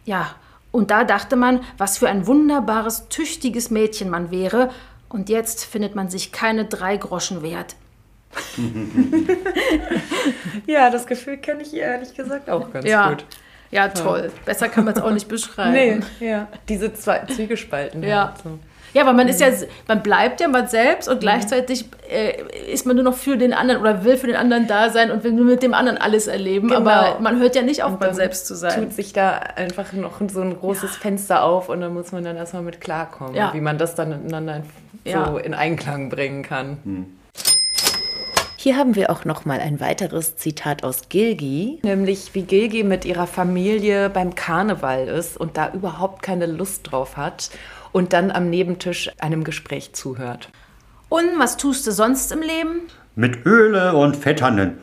[0.04, 0.34] Ja,
[0.72, 4.70] und da dachte man, was für ein wunderbares, tüchtiges Mädchen man wäre.
[5.08, 7.76] Und jetzt findet man sich keine drei Groschen wert.
[10.66, 13.10] ja, das Gefühl kenne ich ehrlich gesagt auch ganz ja.
[13.10, 13.24] gut.
[13.70, 14.30] Ja, toll.
[14.44, 16.04] Besser kann man es auch nicht beschreiben.
[16.20, 16.48] Nee, ja.
[16.68, 18.02] Diese zwei Zwiegespalten.
[18.02, 18.26] Ja.
[18.26, 18.58] Halt so.
[18.94, 19.48] Ja, weil man ist ja,
[19.88, 22.34] man bleibt ja man selbst und gleichzeitig äh,
[22.70, 25.24] ist man nur noch für den anderen oder will für den anderen da sein und
[25.24, 26.68] will nur mit dem anderen alles erleben.
[26.68, 26.80] Genau.
[26.80, 28.82] Aber man hört ja nicht auf, man selbst zu sein.
[28.82, 31.00] Tut sich da einfach noch so ein großes ja.
[31.00, 33.54] Fenster auf und dann muss man dann erstmal mit klarkommen, ja.
[33.54, 34.62] wie man das dann miteinander
[35.04, 35.38] so ja.
[35.38, 36.76] in Einklang bringen kann.
[36.84, 37.06] Hm.
[38.62, 43.04] Hier haben wir auch noch mal ein weiteres Zitat aus Gilgi, nämlich wie Gilgi mit
[43.04, 47.50] ihrer Familie beim Karneval ist und da überhaupt keine Lust drauf hat
[47.90, 50.48] und dann am Nebentisch einem Gespräch zuhört.
[51.08, 52.82] Und was tust du sonst im Leben?
[53.16, 54.78] Mit Öle und Fetternen.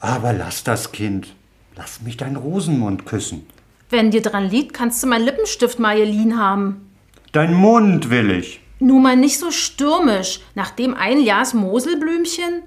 [0.00, 1.28] Aber lass das Kind.
[1.76, 3.46] Lass mich deinen Rosenmund küssen.
[3.90, 6.90] Wenn dir dran liegt, kannst du meinen Lippenstift mal geliehen haben.
[7.30, 8.60] Dein Mund will ich.
[8.80, 10.40] Nun mal nicht so stürmisch.
[10.56, 12.62] Nach dem ein Jas Moselblümchen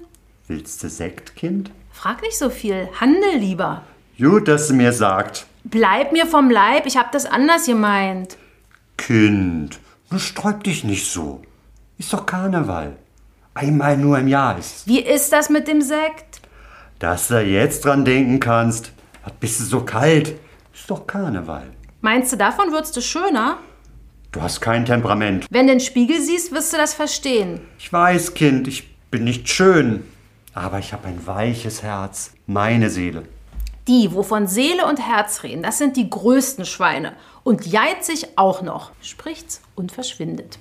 [0.46, 1.70] Willst du Sekt, Kind?
[1.90, 2.88] Frag nicht so viel.
[3.00, 3.82] Handel lieber.
[4.18, 5.46] Gut, dass du mir sagt.
[5.64, 6.84] Bleib mir vom Leib.
[6.84, 8.36] Ich hab das anders gemeint.
[8.98, 9.80] Kind,
[10.10, 11.40] nun sträub dich nicht so.
[11.96, 12.96] Ist doch Karneval.
[13.54, 14.86] Einmal nur im Jahr ist.
[14.86, 16.42] Wie ist das mit dem Sekt?
[16.98, 18.92] Dass du jetzt dran denken kannst.
[19.24, 20.34] Was bist du so kalt?
[20.74, 21.70] Ist doch Karneval.
[22.02, 23.56] Meinst du, davon würdest du schöner?
[24.30, 25.46] Du hast kein Temperament.
[25.48, 27.60] Wenn du den Spiegel siehst, wirst du das verstehen.
[27.78, 30.04] Ich weiß, Kind, ich bin nicht schön.
[30.54, 33.24] Aber ich habe ein weiches Herz, meine Seele.
[33.88, 37.12] Die, wovon Seele und Herz reden, das sind die größten Schweine.
[37.42, 38.92] Und geizig auch noch.
[39.02, 40.58] Spricht's und verschwindet.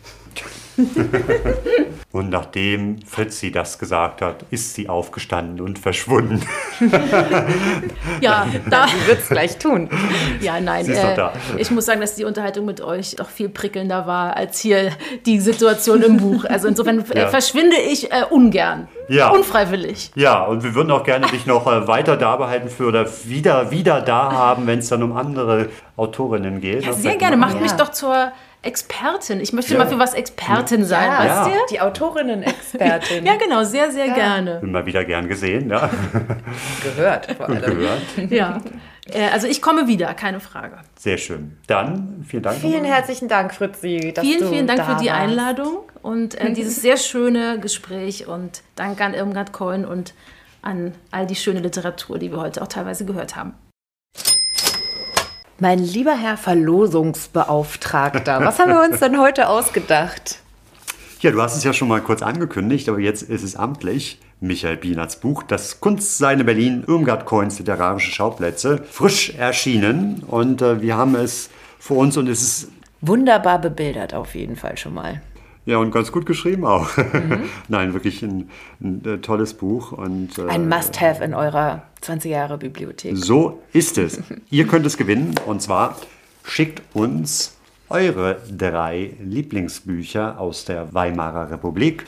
[2.11, 6.41] und nachdem Fritzi das gesagt hat, ist sie aufgestanden und verschwunden.
[8.21, 9.89] ja, da wird es gleich tun.
[10.41, 10.89] Ja, nein.
[10.89, 14.91] Äh, ich muss sagen, dass die Unterhaltung mit euch doch viel prickelnder war als hier
[15.25, 16.45] die Situation im Buch.
[16.45, 17.27] Also insofern äh, ja.
[17.27, 18.87] verschwinde ich äh, ungern.
[19.09, 19.29] Ja.
[19.29, 20.11] Unfreiwillig.
[20.15, 23.69] Ja, und wir würden auch gerne dich noch äh, weiter da behalten für oder wieder,
[23.69, 26.85] wieder da haben, wenn es dann um andere Autorinnen geht.
[26.85, 27.37] Ja, sehr gerne.
[27.37, 28.31] Macht mich doch zur
[28.63, 29.39] Expertin.
[29.41, 29.79] Ich möchte ja.
[29.79, 31.19] mal für was Expertin sein, ja.
[31.19, 31.59] weißt du?
[31.69, 33.25] Die Autorinnen-Expertin.
[33.25, 34.13] ja, genau, sehr, sehr ja.
[34.13, 34.59] gerne.
[34.61, 35.89] Bin mal wieder gern gesehen, ja.
[36.81, 37.61] Gehört vor allem.
[37.61, 38.01] Gehört.
[38.29, 38.61] Ja.
[39.11, 40.77] Äh, also ich komme wieder, keine Frage.
[40.97, 41.57] Sehr schön.
[41.67, 42.57] Dann vielen Dank.
[42.57, 44.13] Vielen herzlichen Dank, Fritzi.
[44.19, 45.21] vielen, vielen Dank für die warst.
[45.21, 50.13] Einladung und äh, dieses sehr schöne Gespräch und Dank an Irmgard Cohen und
[50.61, 53.53] an all die schöne Literatur, die wir heute auch teilweise gehört haben.
[55.63, 60.39] Mein lieber Herr Verlosungsbeauftragter, was haben wir uns denn heute ausgedacht?
[61.21, 64.19] Ja, du hast es ja schon mal kurz angekündigt, aber jetzt ist es amtlich.
[64.41, 70.97] Michael Bienerts Buch Das Kunstseine Berlin, Irmgard Coins literarische Schauplätze, frisch erschienen und äh, wir
[70.97, 71.49] haben es
[71.79, 72.67] vor uns und es ist
[72.99, 75.21] wunderbar bebildert auf jeden Fall schon mal.
[75.65, 76.97] Ja, und ganz gut geschrieben auch.
[76.97, 77.43] Mhm.
[77.69, 78.49] Nein, wirklich ein,
[78.81, 79.93] ein, ein, äh, tolles Buch.
[79.93, 83.17] Und, äh, ein Must-Have in eurer 20-Jahre-Bibliothek.
[83.17, 84.21] So ist es.
[84.49, 85.97] Ihr könnt es gewinnen und zwar
[86.43, 87.57] schickt uns
[87.89, 92.05] eure drei Lieblingsbücher aus der Weimarer Republik.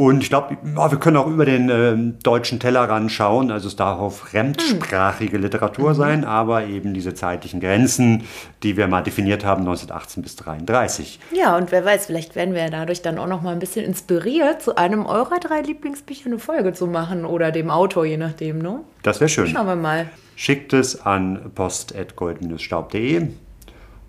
[0.00, 3.50] Und ich glaube, ja, wir können auch über den äh, deutschen Tellerrand schauen.
[3.50, 5.94] Also es darf auch fremdsprachige Literatur mhm.
[5.94, 8.24] sein, aber eben diese zeitlichen Grenzen,
[8.62, 11.20] die wir mal definiert haben, 1918 bis 1933.
[11.32, 14.62] Ja, und wer weiß, vielleicht werden wir dadurch dann auch noch mal ein bisschen inspiriert,
[14.62, 18.80] zu einem eurer drei Lieblingsbücher eine Folge zu machen oder dem Autor, je nachdem, ne?
[19.02, 19.48] Das wäre schön.
[19.48, 20.08] Schauen wir mal.
[20.34, 23.28] Schickt es an post.gold-staub.de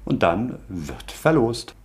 [0.06, 1.76] und dann wird verlost.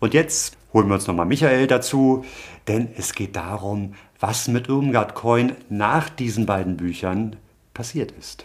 [0.00, 2.26] Und jetzt holen wir uns nochmal Michael dazu,
[2.68, 7.36] denn es geht darum, was mit Irmgard Coin nach diesen beiden Büchern
[7.74, 8.44] passiert ist.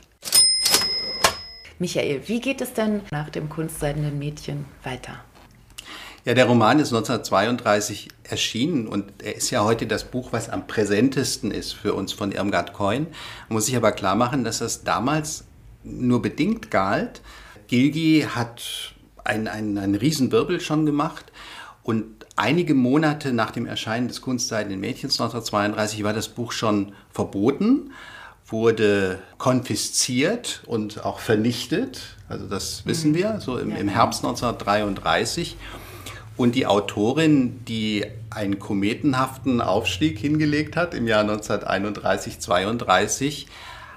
[1.80, 5.14] Michael, wie geht es denn nach dem kunstseidenen Mädchen weiter?
[6.26, 10.68] Ja, der Roman ist 1932 erschienen und er ist ja heute das Buch, was am
[10.68, 13.08] präsentesten ist für uns von Irmgard Coin.
[13.48, 15.46] Man muss sich aber klar machen, dass das damals
[15.84, 17.22] nur bedingt galt.
[17.68, 18.94] Gilgi hat
[19.24, 21.32] einen, einen, einen Riesenwirbel schon gemacht
[21.84, 27.92] und einige Monate nach dem Erscheinen des Kunstseidenen Mädchens 1932 war das Buch schon verboten,
[28.48, 32.16] wurde konfisziert und auch vernichtet.
[32.30, 35.58] Also das wissen wir, so im, im Herbst 1933.
[36.38, 43.48] Und die Autorin, die einen kometenhaften Aufstieg hingelegt hat im Jahr 1931, 32,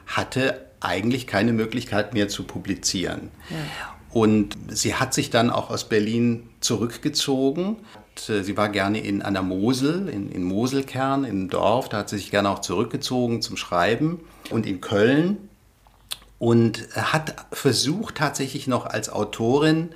[0.07, 3.31] hatte eigentlich keine Möglichkeit mehr zu publizieren.
[3.49, 3.57] Ja.
[4.11, 7.77] Und sie hat sich dann auch aus Berlin zurückgezogen.
[8.29, 11.89] Äh, sie war gerne in, an der Mosel, in, in Moselkern, im Dorf.
[11.89, 14.21] Da hat sie sich gerne auch zurückgezogen zum Schreiben.
[14.51, 15.49] Und in Köln.
[16.39, 19.91] und hat versucht tatsächlich noch als Autorin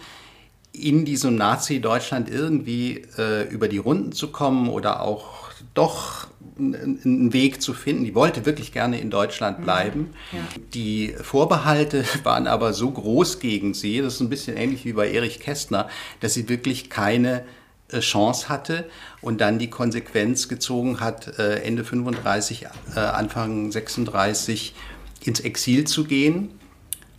[0.72, 7.60] in diesem Nazi-Deutschland irgendwie äh, über die Runden zu kommen oder auch doch einen Weg
[7.60, 8.04] zu finden.
[8.04, 10.10] Die wollte wirklich gerne in Deutschland bleiben.
[10.32, 10.38] Ja.
[10.74, 15.10] Die Vorbehalte waren aber so groß gegen sie, das ist ein bisschen ähnlich wie bei
[15.10, 15.88] Erich Kästner,
[16.20, 17.44] dass sie wirklich keine
[18.00, 18.84] Chance hatte
[19.20, 24.74] und dann die Konsequenz gezogen hat, äh, Ende 35, äh, Anfang 36
[25.24, 26.56] ins Exil zu gehen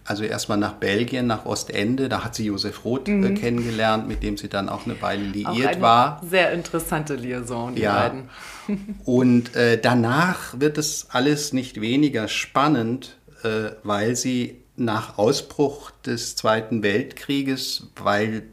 [0.08, 2.08] also erstmal nach Belgien, nach Ostende.
[2.08, 3.36] Da hat sie Josef Roth äh, mhm.
[3.36, 6.22] kennengelernt, mit dem sie dann auch eine Weile liiert auch eine war.
[6.28, 8.08] Sehr interessante Liaison, die ja.
[8.08, 8.30] beiden.
[9.06, 16.36] Und äh, danach wird es alles nicht weniger spannend, äh, weil sie nach Ausbruch des
[16.38, 18.44] Zweiten Weltkrieges, weil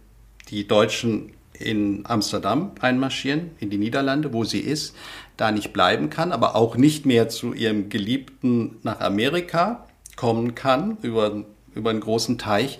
[0.49, 4.94] die Deutschen in Amsterdam einmarschieren, in die Niederlande, wo sie ist,
[5.36, 9.86] da nicht bleiben kann, aber auch nicht mehr zu ihrem Geliebten nach Amerika
[10.16, 11.44] kommen kann über,
[11.74, 12.78] über einen großen Teich.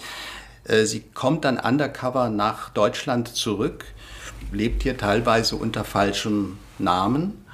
[0.65, 3.85] Äh, sie kommt dann undercover nach Deutschland zurück,
[4.53, 7.45] lebt hier teilweise unter falschem Namen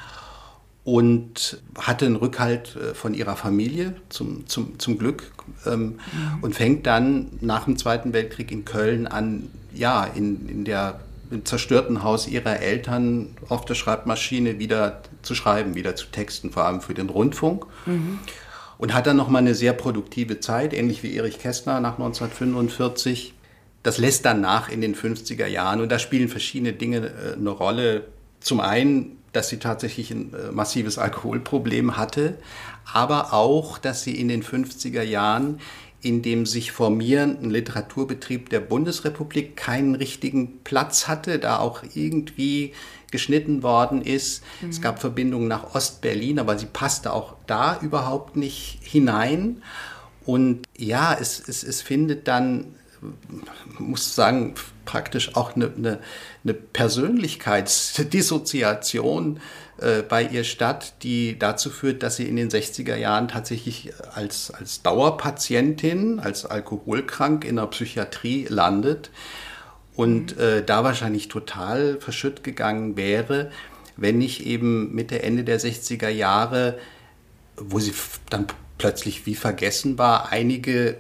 [0.85, 5.33] und hatte einen Rückhalt äh, von ihrer Familie zum, zum, zum Glück
[5.67, 5.99] ähm, mhm.
[6.43, 11.01] und fängt dann nach dem Zweiten Weltkrieg in Köln an, ja, in, in der
[11.31, 16.65] im zerstörten Haus ihrer Eltern auf der Schreibmaschine wieder zu schreiben, wieder zu texten, vor
[16.65, 17.67] allem für den Rundfunk.
[17.87, 18.19] Mhm
[18.81, 23.35] und hat dann nochmal eine sehr produktive Zeit, ähnlich wie Erich Kästner nach 1945.
[23.83, 27.51] Das lässt dann nach in den 50er Jahren und da spielen verschiedene Dinge äh, eine
[27.51, 28.07] Rolle.
[28.41, 32.39] Zum einen, dass sie tatsächlich ein äh, massives Alkoholproblem hatte,
[32.91, 35.61] aber auch, dass sie in den 50er Jahren
[36.03, 42.73] in dem sich formierenden Literaturbetrieb der Bundesrepublik keinen richtigen Platz hatte, da auch irgendwie
[43.11, 44.43] geschnitten worden ist.
[44.61, 44.71] Mhm.
[44.71, 49.63] Es gab Verbindungen nach Ostberlin, aber sie passte auch da überhaupt nicht hinein.
[50.25, 52.77] Und ja, es, es, es findet dann,
[53.79, 55.99] muss sagen, praktisch auch eine, eine,
[56.45, 59.41] eine Persönlichkeitsdissoziation
[59.81, 64.51] äh, bei ihr statt, die dazu führt, dass sie in den 60er Jahren tatsächlich als,
[64.51, 69.11] als Dauerpatientin, als alkoholkrank in der Psychiatrie landet
[69.97, 73.51] und äh, da wahrscheinlich total verschütt gegangen wäre,
[73.97, 76.79] wenn nicht eben Mitte, Ende der 60er Jahre,
[77.57, 77.93] wo sie
[78.31, 78.47] dann
[78.79, 80.97] plötzlich wie vergessen war, einige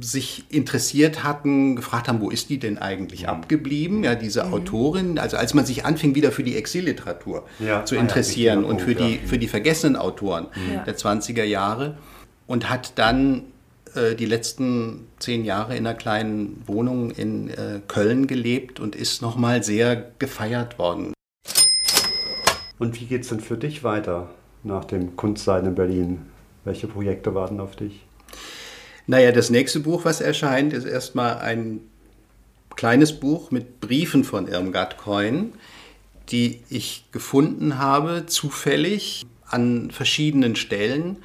[0.00, 3.28] sich interessiert hatten, gefragt haben, wo ist die denn eigentlich mhm.
[3.28, 4.04] abgeblieben?
[4.04, 4.54] Ja, diese mhm.
[4.54, 7.84] Autorin, also als man sich anfing, wieder für die Exilliteratur ja.
[7.84, 10.84] zu interessieren ah, ja, und für die, für die vergessenen Autoren mhm.
[10.86, 11.96] der 20er Jahre
[12.46, 13.44] und hat dann
[13.94, 19.22] äh, die letzten zehn Jahre in einer kleinen Wohnung in äh, Köln gelebt und ist
[19.22, 21.12] nochmal sehr gefeiert worden.
[22.78, 24.30] Und wie geht es denn für dich weiter
[24.62, 26.26] nach dem Kunstsein in Berlin?
[26.64, 28.07] Welche Projekte warten auf dich?
[29.08, 31.80] Naja, das nächste Buch, was erscheint, ist erstmal ein
[32.76, 35.52] kleines Buch mit Briefen von Irmgard Coin,
[36.28, 41.16] die ich gefunden habe, zufällig an verschiedenen Stellen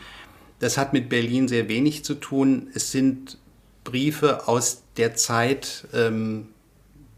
[0.63, 2.69] das hat mit Berlin sehr wenig zu tun.
[2.73, 3.37] Es sind
[3.83, 6.47] Briefe aus der Zeit ähm,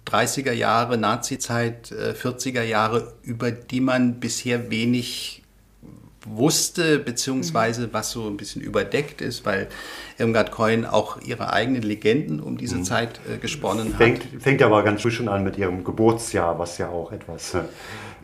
[0.08, 5.44] 30er Jahre, Nazizeit, äh, 40er Jahre, über die man bisher wenig
[6.26, 7.94] wusste, beziehungsweise mhm.
[7.94, 9.68] was so ein bisschen überdeckt ist, weil
[10.18, 12.84] Irmgard Coin auch ihre eigenen Legenden um diese mhm.
[12.84, 14.42] Zeit äh, gesponnen fängt, hat.
[14.42, 17.62] Fängt aber ganz früh schon an mit ihrem Geburtsjahr, was ja auch etwas äh,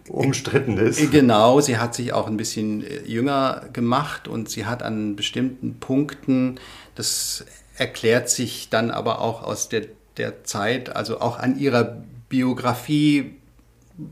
[0.09, 0.99] umstritten ist.
[0.99, 5.15] Äh, genau, sie hat sich auch ein bisschen äh, jünger gemacht und sie hat an
[5.15, 6.59] bestimmten Punkten,
[6.95, 7.45] das
[7.77, 9.83] erklärt sich dann aber auch aus der,
[10.17, 13.35] der Zeit, also auch an ihrer Biografie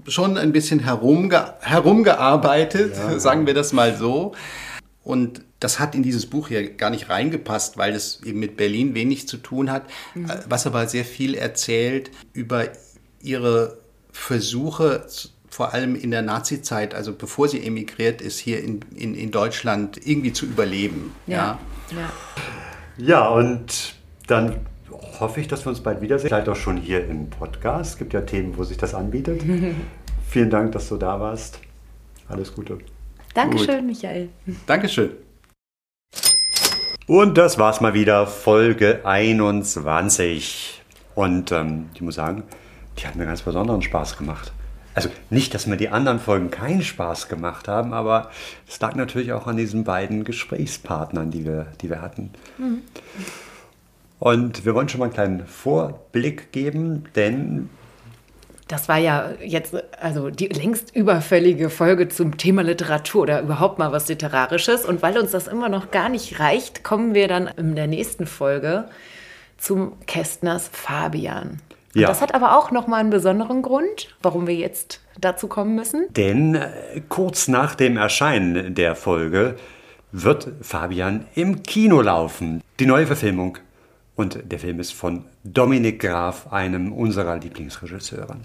[0.07, 3.19] schon ein bisschen herumge herumgearbeitet, ja.
[3.19, 4.33] sagen wir das mal so.
[5.03, 8.95] Und das hat in dieses Buch hier gar nicht reingepasst, weil es eben mit Berlin
[8.95, 9.83] wenig zu tun hat,
[10.13, 10.31] mhm.
[10.47, 12.67] was aber sehr viel erzählt über
[13.21, 13.79] ihre
[14.11, 15.05] Versuche
[15.49, 19.99] vor allem in der Nazi-Zeit, also bevor sie emigriert ist, hier in, in, in Deutschland
[20.05, 21.13] irgendwie zu überleben.
[21.27, 21.59] Ja,
[21.91, 22.11] ja.
[22.97, 23.27] ja.
[23.27, 23.95] und
[24.27, 24.57] dann
[25.19, 26.29] hoffe ich, dass wir uns bald wiedersehen.
[26.29, 27.91] Vielleicht auch schon hier im Podcast.
[27.91, 29.41] Es gibt ja Themen, wo sich das anbietet.
[30.29, 31.59] Vielen Dank, dass du da warst.
[32.27, 32.77] Alles Gute.
[33.33, 33.85] Dankeschön, Gut.
[33.85, 34.29] Michael.
[34.65, 35.11] Dankeschön.
[37.07, 40.83] Und das war's mal wieder, Folge 21.
[41.15, 42.43] Und ähm, ich muss sagen,
[42.97, 44.51] die hat mir ganz besonderen Spaß gemacht.
[44.93, 48.29] Also nicht, dass mir die anderen Folgen keinen Spaß gemacht haben, aber
[48.67, 52.31] es lag natürlich auch an diesen beiden Gesprächspartnern, die wir, die wir hatten.
[52.57, 52.81] Mhm.
[54.19, 57.69] Und wir wollen schon mal einen kleinen Vorblick geben, denn
[58.67, 63.91] Das war ja jetzt also die längst überfällige Folge zum Thema Literatur oder überhaupt mal
[63.91, 64.85] was Literarisches.
[64.85, 68.27] Und weil uns das immer noch gar nicht reicht, kommen wir dann in der nächsten
[68.27, 68.85] Folge
[69.57, 71.61] zum Kästners Fabian.
[71.95, 72.07] Und ja.
[72.07, 76.05] Das hat aber auch nochmal einen besonderen Grund, warum wir jetzt dazu kommen müssen.
[76.11, 79.55] Denn äh, kurz nach dem Erscheinen der Folge
[80.11, 82.61] wird Fabian im Kino laufen.
[82.79, 83.57] Die neue Verfilmung.
[84.19, 88.35] Und der Film ist von Dominik Graf, einem unserer Lieblingsregisseure.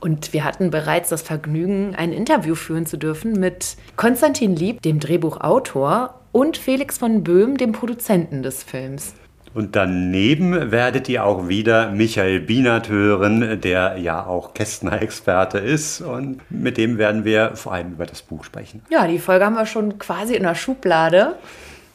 [0.00, 5.00] Und wir hatten bereits das Vergnügen, ein Interview führen zu dürfen mit Konstantin Lieb, dem
[5.00, 9.14] Drehbuchautor, und Felix von Böhm, dem Produzenten des Films.
[9.54, 16.02] Und daneben werdet ihr auch wieder Michael Bienert hören, der ja auch Kästner-Experte ist.
[16.02, 18.82] Und mit dem werden wir vor allem über das Buch sprechen.
[18.90, 21.36] Ja, die Folge haben wir schon quasi in der Schublade.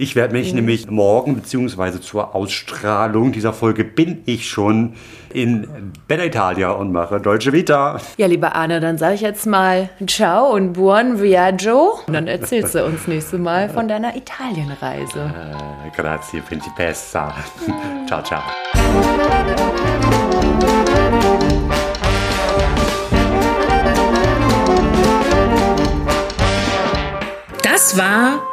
[0.03, 0.57] Ich werde mich mhm.
[0.57, 2.01] nämlich morgen bzw.
[2.01, 4.95] zur Ausstrahlung dieser Folge bin ich schon
[5.33, 8.01] in Bella Italia und mache Deutsche Vita.
[8.17, 11.99] Ja, liebe Arne, dann sage ich jetzt mal Ciao und Buon Viaggio.
[12.05, 15.33] Und dann erzählst du uns nächstes Mal von deiner Italienreise.
[15.33, 17.33] Äh, grazie, Principessa.
[18.05, 18.41] ciao, ciao.
[27.61, 28.52] Das war